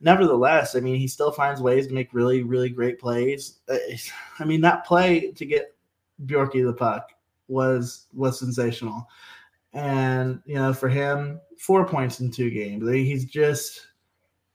[0.00, 3.58] nevertheless, I mean, he still finds ways to make really, really great plays.
[3.68, 3.76] Uh,
[4.38, 5.76] I mean, that play to get
[6.24, 7.10] Bjorky the puck
[7.48, 9.08] was was sensational,
[9.72, 12.88] and you know, for him, four points in two games.
[12.90, 13.86] He's just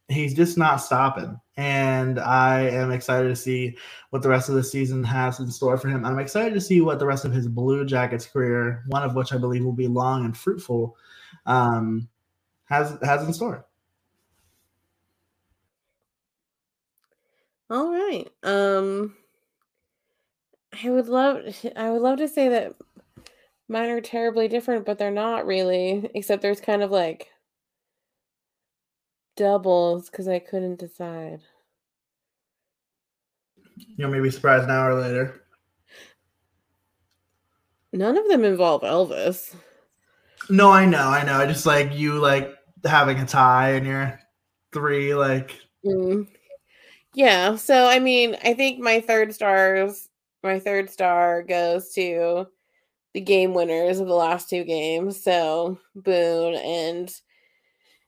[0.08, 1.40] he's just not stopping.
[1.56, 3.76] And I am excited to see
[4.10, 6.04] what the rest of the season has in store for him.
[6.04, 9.32] I'm excited to see what the rest of his Blue Jackets career, one of which
[9.32, 10.96] I believe will be long and fruitful,
[11.46, 12.08] um,
[12.66, 13.66] has has in store.
[17.70, 18.28] All right.
[18.42, 19.16] Um
[20.72, 21.42] I would love
[21.76, 22.74] I would love to say that
[23.68, 27.28] mine are terribly different, but they're not really, except there's kind of like
[29.36, 31.40] doubles because I couldn't decide.
[33.96, 35.42] You'll maybe surprised an hour later.
[37.92, 39.54] None of them involve Elvis.
[40.48, 41.34] No, I know, I know.
[41.34, 42.54] I just like you like
[42.84, 44.18] having a tie and you're
[44.72, 46.26] three, like mm.
[47.14, 47.56] Yeah.
[47.56, 50.08] So I mean, I think my third stars
[50.42, 52.46] my third star goes to
[53.14, 55.22] the game winners of the last two games.
[55.22, 57.14] So Boone and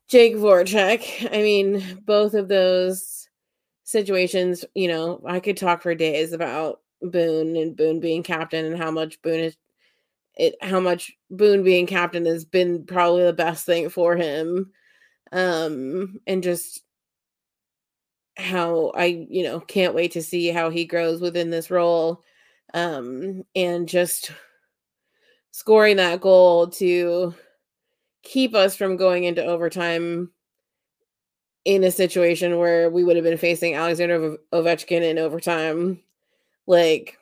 [0.07, 1.33] Jake Voracek.
[1.33, 3.29] I mean, both of those
[3.83, 8.77] situations, you know, I could talk for days about Boone and Boone being captain and
[8.77, 9.57] how much Boone is
[10.37, 14.71] it how much Boone being captain has been probably the best thing for him.
[15.31, 16.84] Um and just
[18.37, 22.23] how I, you know, can't wait to see how he grows within this role.
[22.73, 24.31] Um and just
[25.51, 27.33] scoring that goal to
[28.23, 30.31] keep us from going into overtime
[31.63, 35.99] in a situation where we would have been facing Alexander Ovechkin in overtime.
[36.67, 37.17] Like,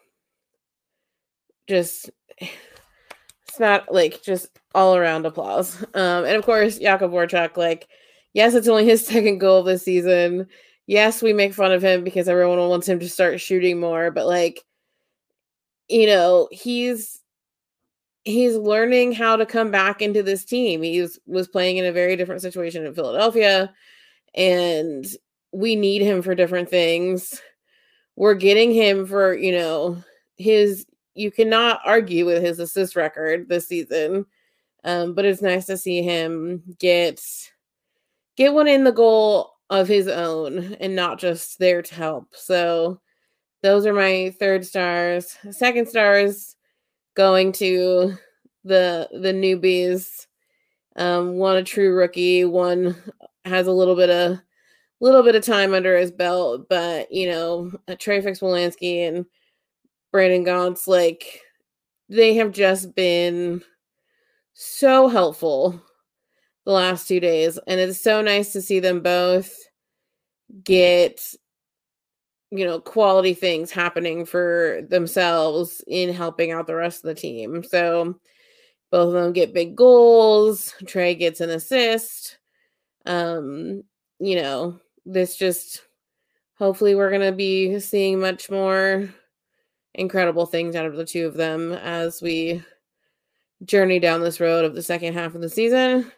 [1.67, 5.81] just it's not like just all around applause.
[5.93, 7.87] Um, and of course, Jakub Voracek, like,
[8.33, 10.47] yes, it's only his second goal this season.
[10.87, 14.25] Yes, we make fun of him because everyone wants him to start shooting more, but
[14.25, 14.63] like,
[15.89, 17.21] you know, he's
[18.25, 20.81] he's learning how to come back into this team.
[20.81, 23.73] He was playing in a very different situation in Philadelphia,
[24.35, 25.05] and
[25.51, 27.41] we need him for different things.
[28.15, 30.03] We're getting him for, you know,
[30.37, 34.25] his you cannot argue with his assist record this season.
[34.83, 37.21] Um, but it's nice to see him get
[38.35, 42.27] get one in the goal of his own and not just there to help.
[42.35, 43.01] So
[43.63, 45.35] those are my third stars.
[45.51, 46.55] Second stars
[47.15, 48.13] going to
[48.63, 50.27] the the newbies.
[50.95, 52.95] Um, one a true rookie, one
[53.45, 54.39] has a little bit of
[55.01, 59.25] little bit of time under his belt, but you know, Trey Fix-Wolansky and
[60.11, 61.41] Brendan Gaunce, like
[62.09, 63.63] they have just been
[64.53, 65.81] so helpful
[66.65, 69.53] the last two days, and it's so nice to see them both
[70.63, 71.21] get
[72.51, 77.63] you know quality things happening for themselves in helping out the rest of the team.
[77.63, 78.19] So
[78.91, 82.37] both of them get big goals trey gets an assist.
[83.05, 83.83] Um
[84.19, 85.81] you know this just
[86.59, 89.09] hopefully we're going to be seeing much more
[89.95, 92.63] incredible things out of the two of them as we
[93.65, 96.11] journey down this road of the second half of the season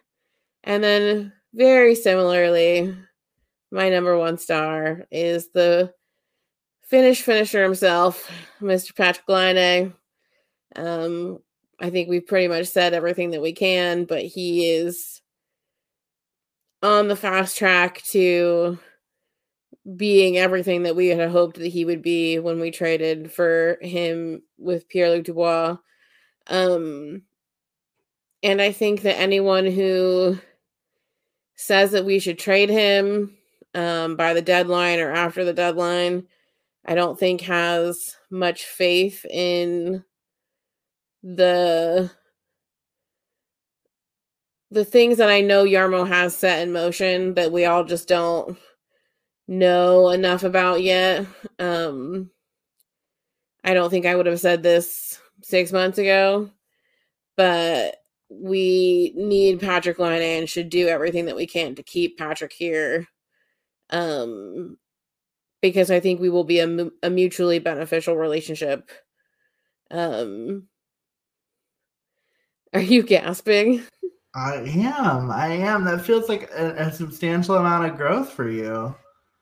[0.65, 2.93] and then very similarly
[3.71, 5.93] my number one star is the
[6.83, 8.93] Finnish finisher himself, Mr.
[8.93, 9.93] Patrik Laine.
[10.75, 11.39] Um,
[11.79, 15.21] I think we've pretty much said everything that we can, but he is
[16.83, 18.77] on the fast track to
[19.95, 24.43] being everything that we had hoped that he would be when we traded for him
[24.57, 25.77] with Pierre Luc Dubois.
[26.47, 27.23] Um,
[28.43, 30.37] and I think that anyone who
[31.55, 33.37] says that we should trade him
[33.73, 36.27] um, by the deadline or after the deadline.
[36.85, 40.03] I don't think has much faith in
[41.23, 42.11] the
[44.71, 48.57] the things that I know Jarmo has set in motion that we all just don't
[49.47, 51.25] know enough about yet.
[51.59, 52.29] Um
[53.63, 56.51] I don't think I would have said this 6 months ago,
[57.35, 57.95] but
[58.29, 63.07] we need Patrik Laine and should do everything that we can to keep Patrik here.
[63.89, 64.77] Um,
[65.61, 68.91] because I think we will be a, a mutually beneficial relationship.
[69.91, 70.67] Um,
[72.73, 73.83] are you gasping?
[74.35, 75.31] I am.
[75.31, 75.85] I am.
[75.85, 78.93] That feels like a, a substantial amount of growth for you.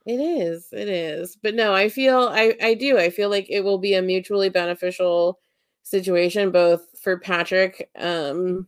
[0.05, 0.67] It is.
[0.71, 1.37] It is.
[1.41, 2.99] But no, I feel I I do.
[2.99, 5.39] I feel like it will be a mutually beneficial
[5.83, 8.67] situation both for Patrik um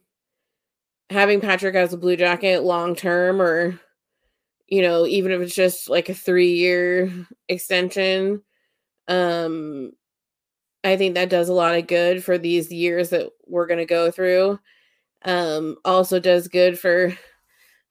[1.10, 3.80] having Patrik as a blue jacket long term or
[4.68, 7.12] you know, even if it's just like a 3-year
[7.50, 8.42] extension
[9.08, 9.92] um
[10.84, 13.86] I think that does a lot of good for these years that we're going to
[13.86, 14.60] go through.
[15.26, 17.14] Um also does good for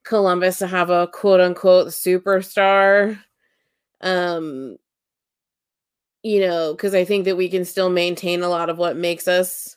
[0.04, 3.18] Columbus to have a quote unquote superstar
[4.02, 4.76] um
[6.24, 9.28] you know, because I think that we can still maintain a lot of what makes
[9.28, 9.76] us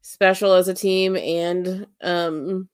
[0.00, 2.68] special as a team and um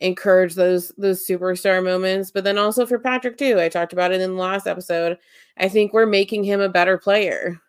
[0.00, 4.20] encourage those those superstar moments but then also for Patrik too I talked about it
[4.20, 5.18] in the last episode
[5.56, 7.60] I think we're making him a better player.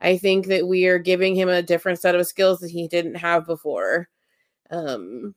[0.00, 3.14] I think that we are giving him a different set of skills that he didn't
[3.14, 4.08] have before.
[4.70, 5.34] Um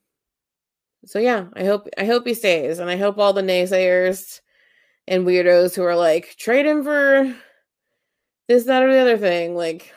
[1.05, 4.41] so yeah I hope I hope he stays and I hope all the naysayers
[5.07, 7.35] and weirdos who are like trade him for
[8.47, 9.93] this that or the other thing like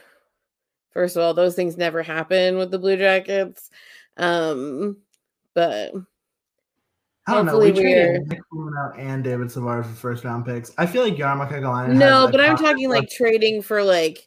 [0.91, 3.71] first of all those things never happen with the blue jackets.
[4.19, 4.99] Um
[5.55, 5.93] but
[7.27, 7.59] I don't know.
[7.59, 8.41] We traded Nick
[8.99, 10.73] and David Savard for first round picks.
[10.77, 11.95] I feel like Jarmo Kekalainen.
[11.95, 14.27] No, but I'm talking like trading for like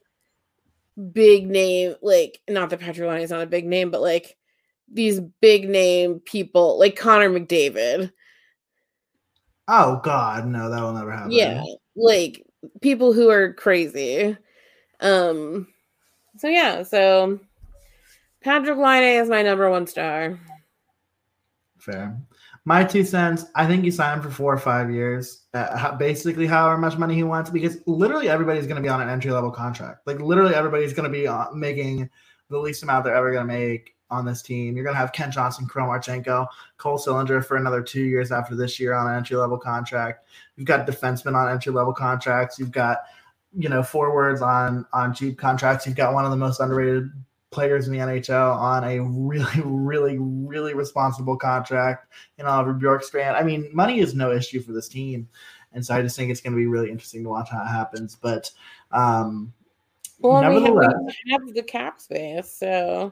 [1.11, 4.37] big name, like not that Patrik is not a big name, but like
[4.91, 8.11] these big name people, like Connor McDavid.
[9.67, 11.31] Oh God, no, that will never happen.
[11.31, 11.63] Yeah,
[11.95, 12.45] like
[12.81, 14.37] people who are crazy.
[15.01, 15.67] Um.
[16.37, 17.39] So yeah, so
[18.45, 20.39] Patrik Laine is my number one star.
[21.85, 22.19] Fair.
[22.65, 23.45] My two cents.
[23.53, 27.13] I think you sign him for four or five years, uh, basically however much money
[27.13, 30.07] he wants, because literally everybody's going to be on an entry level contract.
[30.07, 32.09] Like literally everybody's going to be uh, making
[32.49, 34.75] the least amount they're ever going to make on this team.
[34.75, 38.55] You're going to have Kent Johnson, Kirill Marchenko, Cole Sillinger for another two years after
[38.55, 40.27] this year on an entry level contract.
[40.55, 42.57] You've got defensemen on entry level contracts.
[42.57, 43.01] You've got
[43.55, 45.85] you know forwards on on cheap contracts.
[45.85, 47.11] You've got one of the most underrated
[47.55, 53.33] players in the NHL on a really, really, really responsible contract in Oliver Bjorkstrand.
[53.33, 55.27] I mean, money is no issue for this team.
[55.71, 57.67] And so I just think it's going to be really interesting to watch how it
[57.67, 58.15] happens.
[58.15, 58.51] But
[58.91, 59.53] um,
[60.19, 63.11] well, nevertheless, we have, we have the cap space, so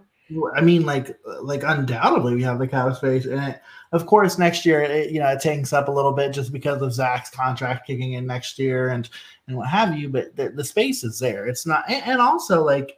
[0.55, 4.65] I mean, like, like undoubtedly we have the cap space, and it, of course next
[4.65, 7.85] year, it, you know, it tanks up a little bit just because of Zach's contract
[7.85, 9.09] kicking in next year and
[9.47, 10.09] and what have you.
[10.09, 11.47] But the, the space is there.
[11.47, 12.97] It's not, and, and also like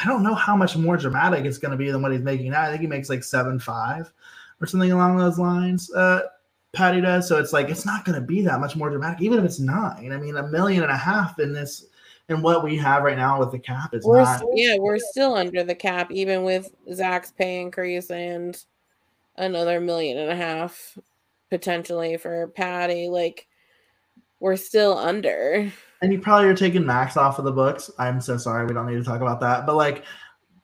[0.00, 2.50] I don't know how much more dramatic it's going to be than what he's making
[2.50, 2.62] now.
[2.62, 4.12] I think he makes like seven five
[4.60, 5.92] or something along those lines.
[5.92, 6.22] Uh,
[6.72, 9.38] Patty does, so it's like it's not going to be that much more dramatic, even
[9.38, 10.12] if it's nine.
[10.12, 11.86] I mean, a million and a half in this
[12.28, 14.42] and what we have right now with the cap is we're not.
[14.54, 18.62] yeah, we're still under the cap, even with Zach's pay increase and
[19.36, 20.98] another million and a half
[21.50, 23.08] potentially for Patty.
[23.08, 23.46] Like
[24.40, 25.72] we're still under
[26.02, 27.90] and you probably are taking Max off of the books.
[27.98, 29.66] I'm so sorry, we don't need to talk about that.
[29.66, 30.04] But like,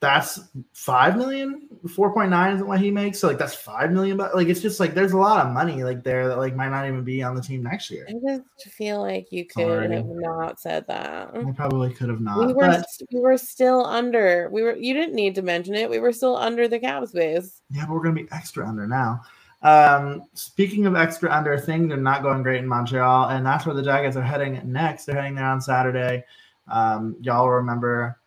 [0.03, 0.41] that's
[0.73, 3.21] five million, 4.9 isn't what he makes.
[3.21, 4.17] So like, that's five million.
[4.17, 6.71] But like, it's just like there's a lot of money like there that like might
[6.71, 8.09] not even be on the team next year.
[8.09, 11.31] I just feel like you could have not said that.
[11.33, 12.45] I probably could have not.
[12.45, 14.51] We were but, we were still under.
[14.51, 14.75] We were.
[14.75, 15.89] You didn't need to mention it.
[15.89, 17.63] We were still under the cap space.
[17.71, 19.21] Yeah, but we're gonna be extra under now.
[19.63, 23.75] Um, speaking of extra under, things are not going great in Montreal, and that's where
[23.75, 25.05] the Jackets are heading next.
[25.05, 26.25] They're heading there on Saturday.
[26.69, 28.19] Um, y'all remember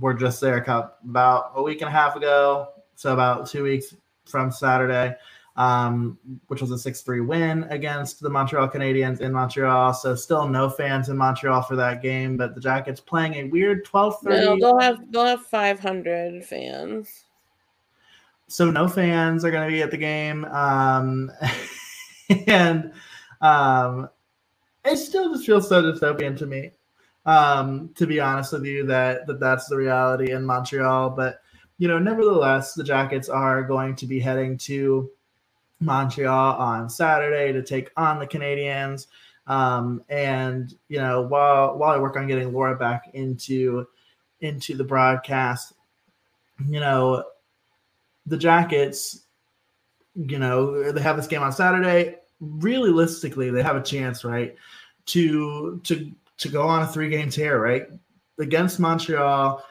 [0.00, 3.94] we're just there about a week and a half ago, so about two weeks
[4.26, 5.14] from Saturday,
[5.56, 6.18] um,
[6.48, 9.94] which was a 6 3 win against the Montreal Canadiens in Montreal.
[9.94, 13.84] So, still no fans in Montreal for that game, but the Jackets playing a weird
[13.84, 14.36] 12 30.
[14.36, 17.25] No, they'll have, they'll have 500 fans
[18.48, 21.30] so no fans are going to be at the game, um,
[22.46, 22.92] and
[23.40, 24.08] um,
[24.84, 26.70] it still just feels so dystopian to me.
[27.24, 31.10] Um, to be honest with you, that that that's the reality in Montreal.
[31.10, 31.40] But
[31.78, 35.10] you know, nevertheless, the Jackets are going to be heading to
[35.80, 39.06] Montreal on Saturday to take on the Canadiens.
[39.48, 43.86] Um, and you know, while while I work on getting Laura back into
[44.40, 45.72] into the broadcast,
[46.68, 47.24] you know,
[48.26, 49.22] the Jackets,
[50.14, 52.16] you know, they have this game on Saturday.
[52.40, 54.56] Realistically, they have a chance, right,
[55.06, 57.86] to to to go on a three game tear, right,
[58.38, 59.62] against Montreal.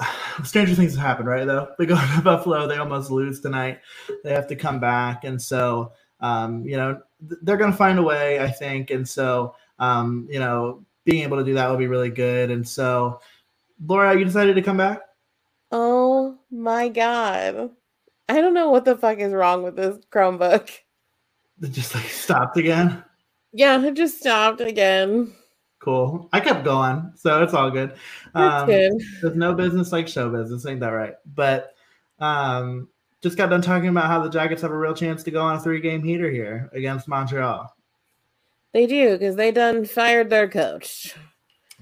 [0.44, 1.46] Stranger things have happened, right?
[1.46, 3.80] Though they go to Buffalo, they almost lose tonight.
[4.24, 8.02] They have to come back, and so um, you know they're going to find a
[8.02, 8.90] way, I think.
[8.90, 12.50] And so um, you know, being able to do that will be really good.
[12.50, 13.20] And so,
[13.84, 15.00] Laura, you decided to come back.
[15.72, 17.70] Oh my god.
[18.28, 20.70] I don't know what the fuck is wrong with this Chromebook.
[21.62, 23.04] It just like stopped again.
[23.52, 25.32] Yeah, it just stopped again.
[25.78, 26.28] Cool.
[26.32, 27.94] I kept going, so it's all good.
[28.34, 28.92] Um, good.
[29.22, 31.14] There's no business like show business, ain't that right?
[31.34, 31.74] But
[32.18, 32.88] um,
[33.22, 35.56] just got done talking about how the Jackets have a real chance to go on
[35.56, 37.74] a three game heater here against Montreal.
[38.72, 41.14] They do because they done fired their coach.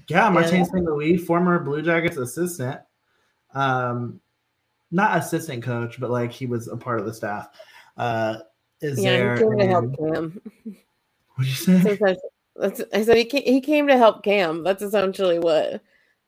[0.09, 0.63] Yeah, Martin yeah.
[0.65, 0.83] St.
[0.83, 2.81] Louis, former Blue Jackets assistant,
[3.53, 4.19] um,
[4.93, 7.49] not assistant coach, but like he was a part of the staff.
[7.97, 8.37] Uh,
[8.81, 9.35] is yeah, there?
[9.35, 10.41] He came to help Cam.
[11.35, 11.97] What you say?
[12.55, 14.63] That's, I said he came, he came to help Cam.
[14.63, 15.81] That's essentially what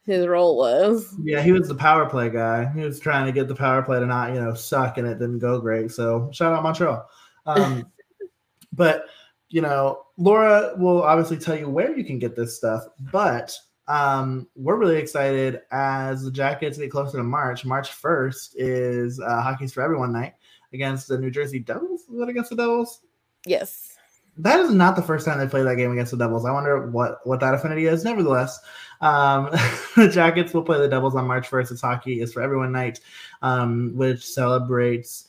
[0.05, 1.15] his role was.
[1.23, 2.71] Yeah, he was the power play guy.
[2.73, 5.19] He was trying to get the power play to not you know suck, and it
[5.19, 5.91] didn't go great.
[5.91, 7.07] So shout out Montreal.
[7.45, 7.91] Um,
[8.73, 9.05] but
[9.49, 13.55] you know, Laura will obviously tell you where you can get this stuff, but
[13.87, 17.65] um, we're really excited as the Jackets get closer to March.
[17.65, 20.33] March 1st is uh, Hockey's for Everyone night
[20.73, 22.01] against the New Jersey Devils.
[22.01, 23.01] Is that against the Devils?
[23.45, 23.97] Yes.
[24.37, 26.45] That is not the first time they played that game against the Devils.
[26.45, 28.03] I wonder what, what that affinity is.
[28.03, 28.59] Nevertheless,
[29.01, 29.45] um,
[29.95, 31.71] the Jackets will play the Devils on March 1st.
[31.71, 32.99] It's Hockey is for Everyone night,
[33.41, 35.27] um, which celebrates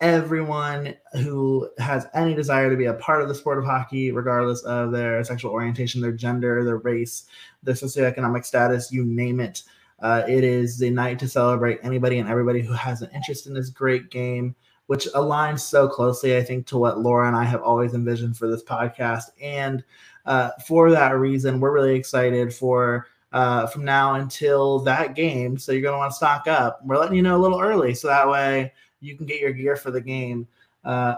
[0.00, 4.62] everyone who has any desire to be a part of the sport of hockey, regardless
[4.62, 7.24] of their sexual orientation, their gender, their race,
[7.62, 9.62] their socioeconomic status, you name it.
[10.00, 13.54] Uh, it is the night to celebrate anybody and everybody who has an interest in
[13.54, 14.54] this great game,
[14.86, 18.46] which aligns so closely, I think, to what Laura and I have always envisioned for
[18.46, 19.24] this podcast.
[19.42, 19.82] And
[20.26, 25.58] uh, for that reason, we're really excited for uh, from now until that game.
[25.58, 26.80] So you're going to want to stock up.
[26.84, 29.76] We're letting you know a little early, so that way you can get your gear
[29.76, 30.46] for the game.
[30.84, 31.16] Uh,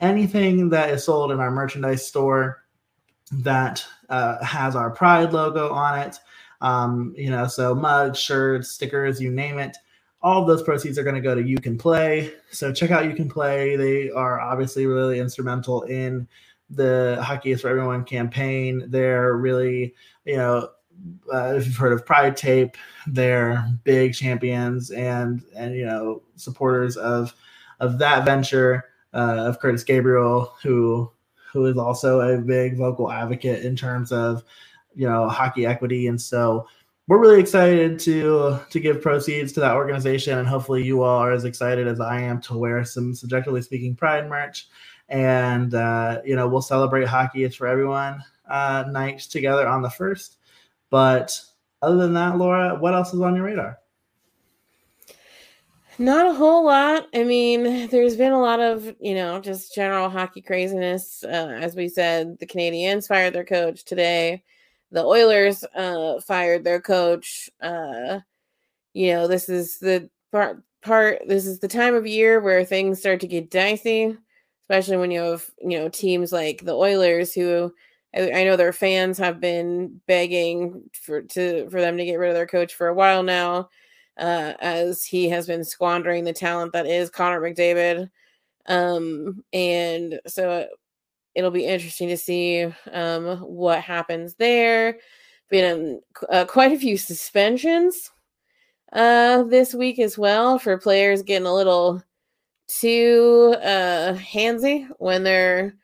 [0.00, 2.64] anything that is sold in our merchandise store
[3.32, 6.18] that uh, has our Pride logo on it,
[6.60, 9.76] um, you know, so mugs, shirts, stickers, you name it.
[10.22, 12.32] All those proceeds are going to go to You Can Play.
[12.50, 13.76] So check out You Can Play.
[13.76, 16.26] They are obviously really instrumental in
[16.70, 18.84] the Hockey is for Everyone campaign.
[18.88, 20.70] They're really, you know,
[21.32, 22.76] uh, if you've heard of Pride Tape,
[23.06, 27.34] they're big champions and and you know supporters of
[27.80, 28.84] of that venture
[29.14, 31.10] uh, of Kurtis Gabriel, who
[31.52, 34.44] who is also a big vocal advocate in terms of
[34.94, 36.66] you know hockey equity, and so
[37.08, 41.32] we're really excited to to give proceeds to that organization, and hopefully you all are
[41.32, 44.68] as excited as I am to wear some CBJectively Speaking Pride merch,
[45.08, 47.44] and uh, you know we'll celebrate hockey.
[47.44, 50.35] It's for everyone uh, night together on the first
[50.90, 51.38] but
[51.82, 53.78] other than that, Laura, what else is on your radar?
[55.98, 57.06] Not a whole lot.
[57.14, 61.24] I mean, there's been a lot of, you know, just general hockey craziness.
[61.24, 64.42] Uh, as we said, the Canadiens fired their coach today.
[64.90, 67.48] The Oilers uh, fired their coach.
[67.62, 68.20] Uh,
[68.92, 73.00] you know, this is the part, part, this is the time of year where things
[73.00, 74.16] start to get dicey,
[74.64, 77.72] especially when you have, you know, teams like the Oilers who
[78.16, 82.34] I, know their fans have been begging for to for them to get rid of
[82.34, 83.68] their coach for a while now,
[84.16, 88.10] uh, as he has been squandering the talent that is Connor McDavid.
[88.66, 90.66] Um, and so
[91.34, 94.98] it'll be interesting to see um, what happens there.
[95.50, 96.00] Been
[96.30, 98.10] uh, quite a few suspensions
[98.92, 102.02] uh, this week as well for players getting a little
[102.66, 105.76] too uh, handsy when they're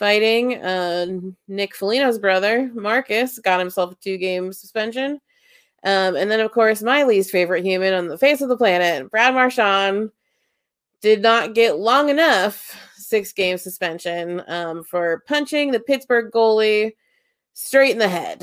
[0.00, 0.56] fighting.
[0.64, 1.06] Uh,
[1.46, 5.20] Nick Foligno's brother, Marcus, got himself a two game suspension.
[5.84, 9.10] Um, and then, of course, my least favorite human on the face of the planet,
[9.10, 10.10] Brad Marchand,
[11.02, 16.92] did not get long enough six game suspension um, for punching the Pittsburgh goalie
[17.52, 18.42] straight in the head.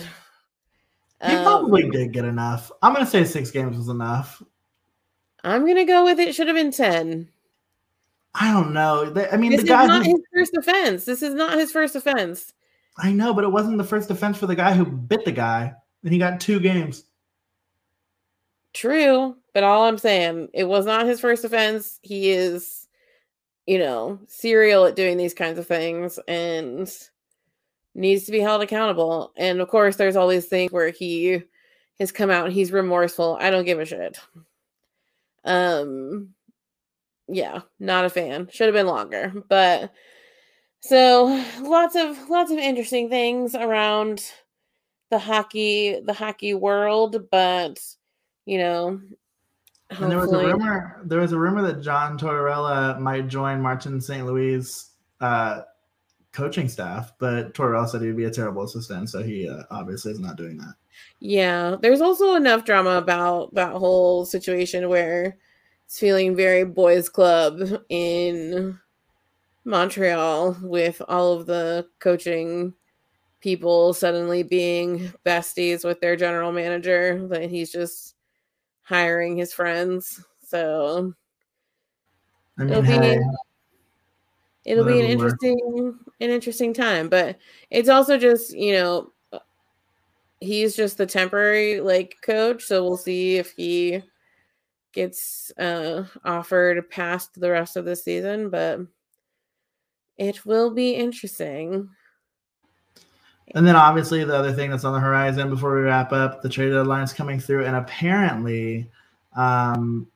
[1.25, 2.71] He um, probably did get enough.
[2.83, 4.43] I'm going to say six games was enough.
[5.43, 7.29] I'm going to go with it should have been 10.
[8.39, 9.13] I don't know.
[9.31, 11.05] I mean, this the guy is not who, his first offense.
[11.05, 12.53] This is not his first offense.
[12.97, 15.73] I know, but it wasn't the first offense for the guy who bit the guy,
[16.03, 17.03] and he got two games.
[18.73, 21.99] True, but all I'm saying, it was not his first offense.
[22.03, 22.87] He is,
[23.65, 26.91] you know, serial at doing these kinds of things, and
[27.95, 29.31] needs to be held accountable.
[29.35, 31.41] And of course, there's all these things where he
[31.99, 33.37] has come out and he's remorseful.
[33.41, 34.19] I don't give a shit.
[35.43, 36.35] Um,
[37.27, 38.49] yeah, not a fan.
[38.51, 39.91] Should have been longer, but
[40.79, 44.31] so lots of lots of interesting things around
[45.09, 47.79] the hockey the hockey world, but
[48.45, 49.01] you know,
[49.89, 51.01] and there was a rumor.
[51.05, 54.25] There was a rumor that John Tortorella might join Martin St.
[54.25, 55.61] Louis uh,
[56.31, 60.19] coaching staff, but Tortorella said he'd be a terrible assistant, so he uh, obviously is
[60.19, 60.73] not doing that.
[61.19, 65.37] Yeah, there's also enough drama about that whole situation where
[65.87, 68.77] it's feeling very boys' club in
[69.63, 72.73] Montreal with all of the coaching
[73.39, 78.15] people suddenly being besties with their general manager that he's just
[78.81, 80.21] hiring his friends.
[80.45, 81.13] So
[82.59, 83.19] I mean, it'll be hey,
[84.65, 87.37] it'll be an interesting an interesting time, but
[87.69, 89.13] it's also just, you know,
[90.41, 94.03] he's just the temporary like coach, so we'll see if he
[94.97, 98.79] gets uh offered past the rest of the season, but
[100.17, 101.87] it will be interesting.
[103.55, 106.49] And then obviously the other thing that's on the horizon before we wrap up, the
[106.49, 108.89] trade deadline is coming through, and apparently,
[109.35, 110.07] um,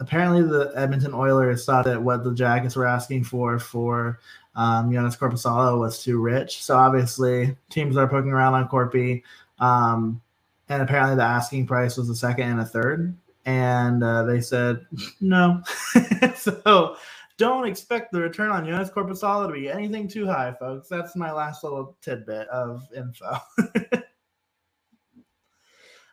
[0.00, 4.20] apparently the Edmonton Oilers thought that what the Jackets were asking for for
[4.54, 6.62] um, Joonas Korpisalo was too rich.
[6.62, 9.22] So obviously, teams are poking around on Korpi,
[9.58, 10.22] um,
[10.68, 13.14] and apparently the asking price was a second and a third,
[13.46, 14.86] and uh, they said
[15.20, 15.62] no.
[16.36, 16.96] so
[17.38, 20.88] don't expect the return on Joonas solid to be anything too high, folks.
[20.88, 23.38] That's my last little tidbit of info.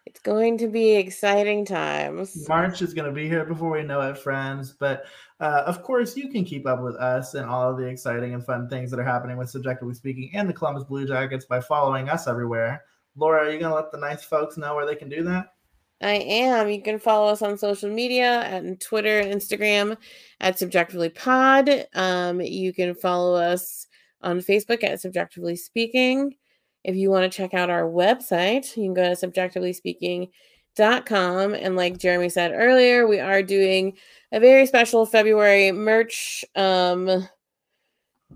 [0.05, 2.47] it's going to be exciting times.
[2.47, 4.75] March is going to be here before we know it, friends.
[4.79, 5.05] But
[5.39, 8.45] uh, of course, you can keep up with us and all of the exciting and
[8.45, 12.07] fun things that are happening with CBJectively Speaking and the Columbus Blue Jackets by following
[12.07, 12.83] us everywhere.
[13.15, 15.54] Laura, are you going to let the nice folks know where they can do that?
[16.01, 16.69] I am.
[16.69, 19.95] You can follow us on social media and Twitter Instagram
[20.41, 21.87] at CBJectively Pod.
[21.93, 23.87] Um, you can follow us
[24.21, 26.35] on Facebook at CBJectively Speaking.
[26.83, 31.53] If you want to check out our website, you can go to cbjectivelyspeaking.com.
[31.55, 33.97] And like Jeremy said earlier, we are doing
[34.31, 37.27] a very special February merch um,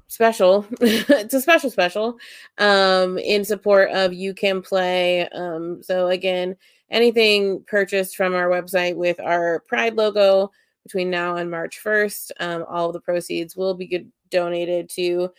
[0.07, 0.65] special.
[0.81, 2.17] it's a special special
[2.57, 5.29] um, in support of You Can Play.
[5.29, 6.55] Um, so again,
[6.91, 10.51] anything purchased from our website with our Pride logo
[10.83, 15.29] between now and March 1st, um, all of the proceeds will be good, donated to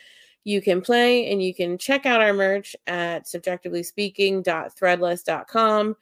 [0.44, 1.32] You Can Play.
[1.32, 5.96] And you can check out our merch at cbjectivelyspeaking.threadless.com.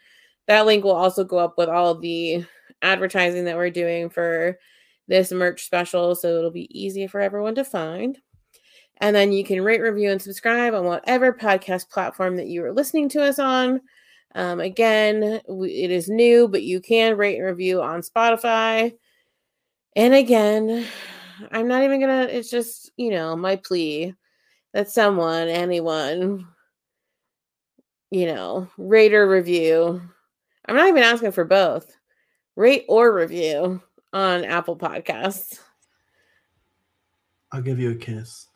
[0.46, 2.44] That link will also go up with all the
[2.82, 4.59] advertising that we're doing for
[5.07, 6.14] this merch special.
[6.14, 8.18] So it'll be easy for everyone to find.
[9.01, 12.72] And then you can rate, review, and subscribe on whatever podcast platform that you are
[12.72, 13.80] listening to us on.
[14.35, 18.97] Um, again, it is new, but you can rate and review on Spotify.
[19.97, 20.87] And again,
[21.51, 24.14] I'm not even gonna, it's just, you know, my plea
[24.74, 26.47] that someone, anyone,
[28.11, 30.01] you know, rate or review.
[30.66, 31.97] I'm not even asking for both.
[32.57, 33.81] Rate or review
[34.12, 35.59] on Apple Podcasts.
[37.51, 38.49] I'll give you a kiss.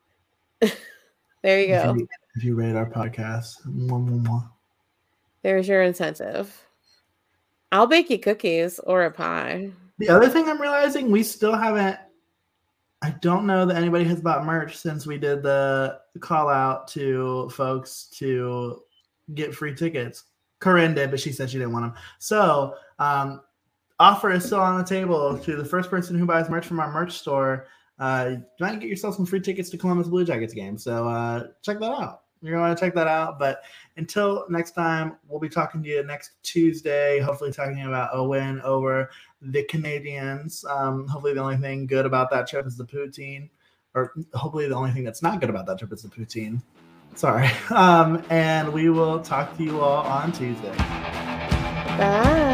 [1.42, 1.90] there you go.
[1.90, 4.50] If you, if you rate our podcast, mwah, mwah, mwah.
[5.42, 6.66] There's your incentive.
[7.72, 9.70] I'll bake you cookies or a pie.
[9.98, 11.98] The other thing I'm realizing, we still haven't.
[13.02, 17.48] I don't know that anybody has bought merch since we did the call out to
[17.50, 18.82] folks to
[19.34, 20.24] get free tickets.
[20.58, 22.02] Corinne did, but she said she didn't want them.
[22.18, 23.40] So, um,
[23.98, 26.92] offer is still on the table to the first person who buys merch from our
[26.92, 27.68] merch store.
[27.98, 30.76] Uh, you might get yourself some free tickets to Columbus Blue Jackets game.
[30.76, 33.38] So uh, check that out you're going to want to check that out.
[33.38, 33.62] But
[33.96, 37.20] until next time, we'll be talking to you next Tuesday.
[37.20, 39.10] Hopefully, talking about a win over
[39.42, 40.64] the Canadiens.
[40.70, 43.50] Um, hopefully, the only thing good about that trip is the poutine,
[43.94, 46.62] or hopefully, the only thing that's not good about that trip is the poutine.
[47.14, 47.50] Sorry.
[47.70, 50.74] Um, and we will talk to you all on Tuesday.
[51.96, 52.49] Bye.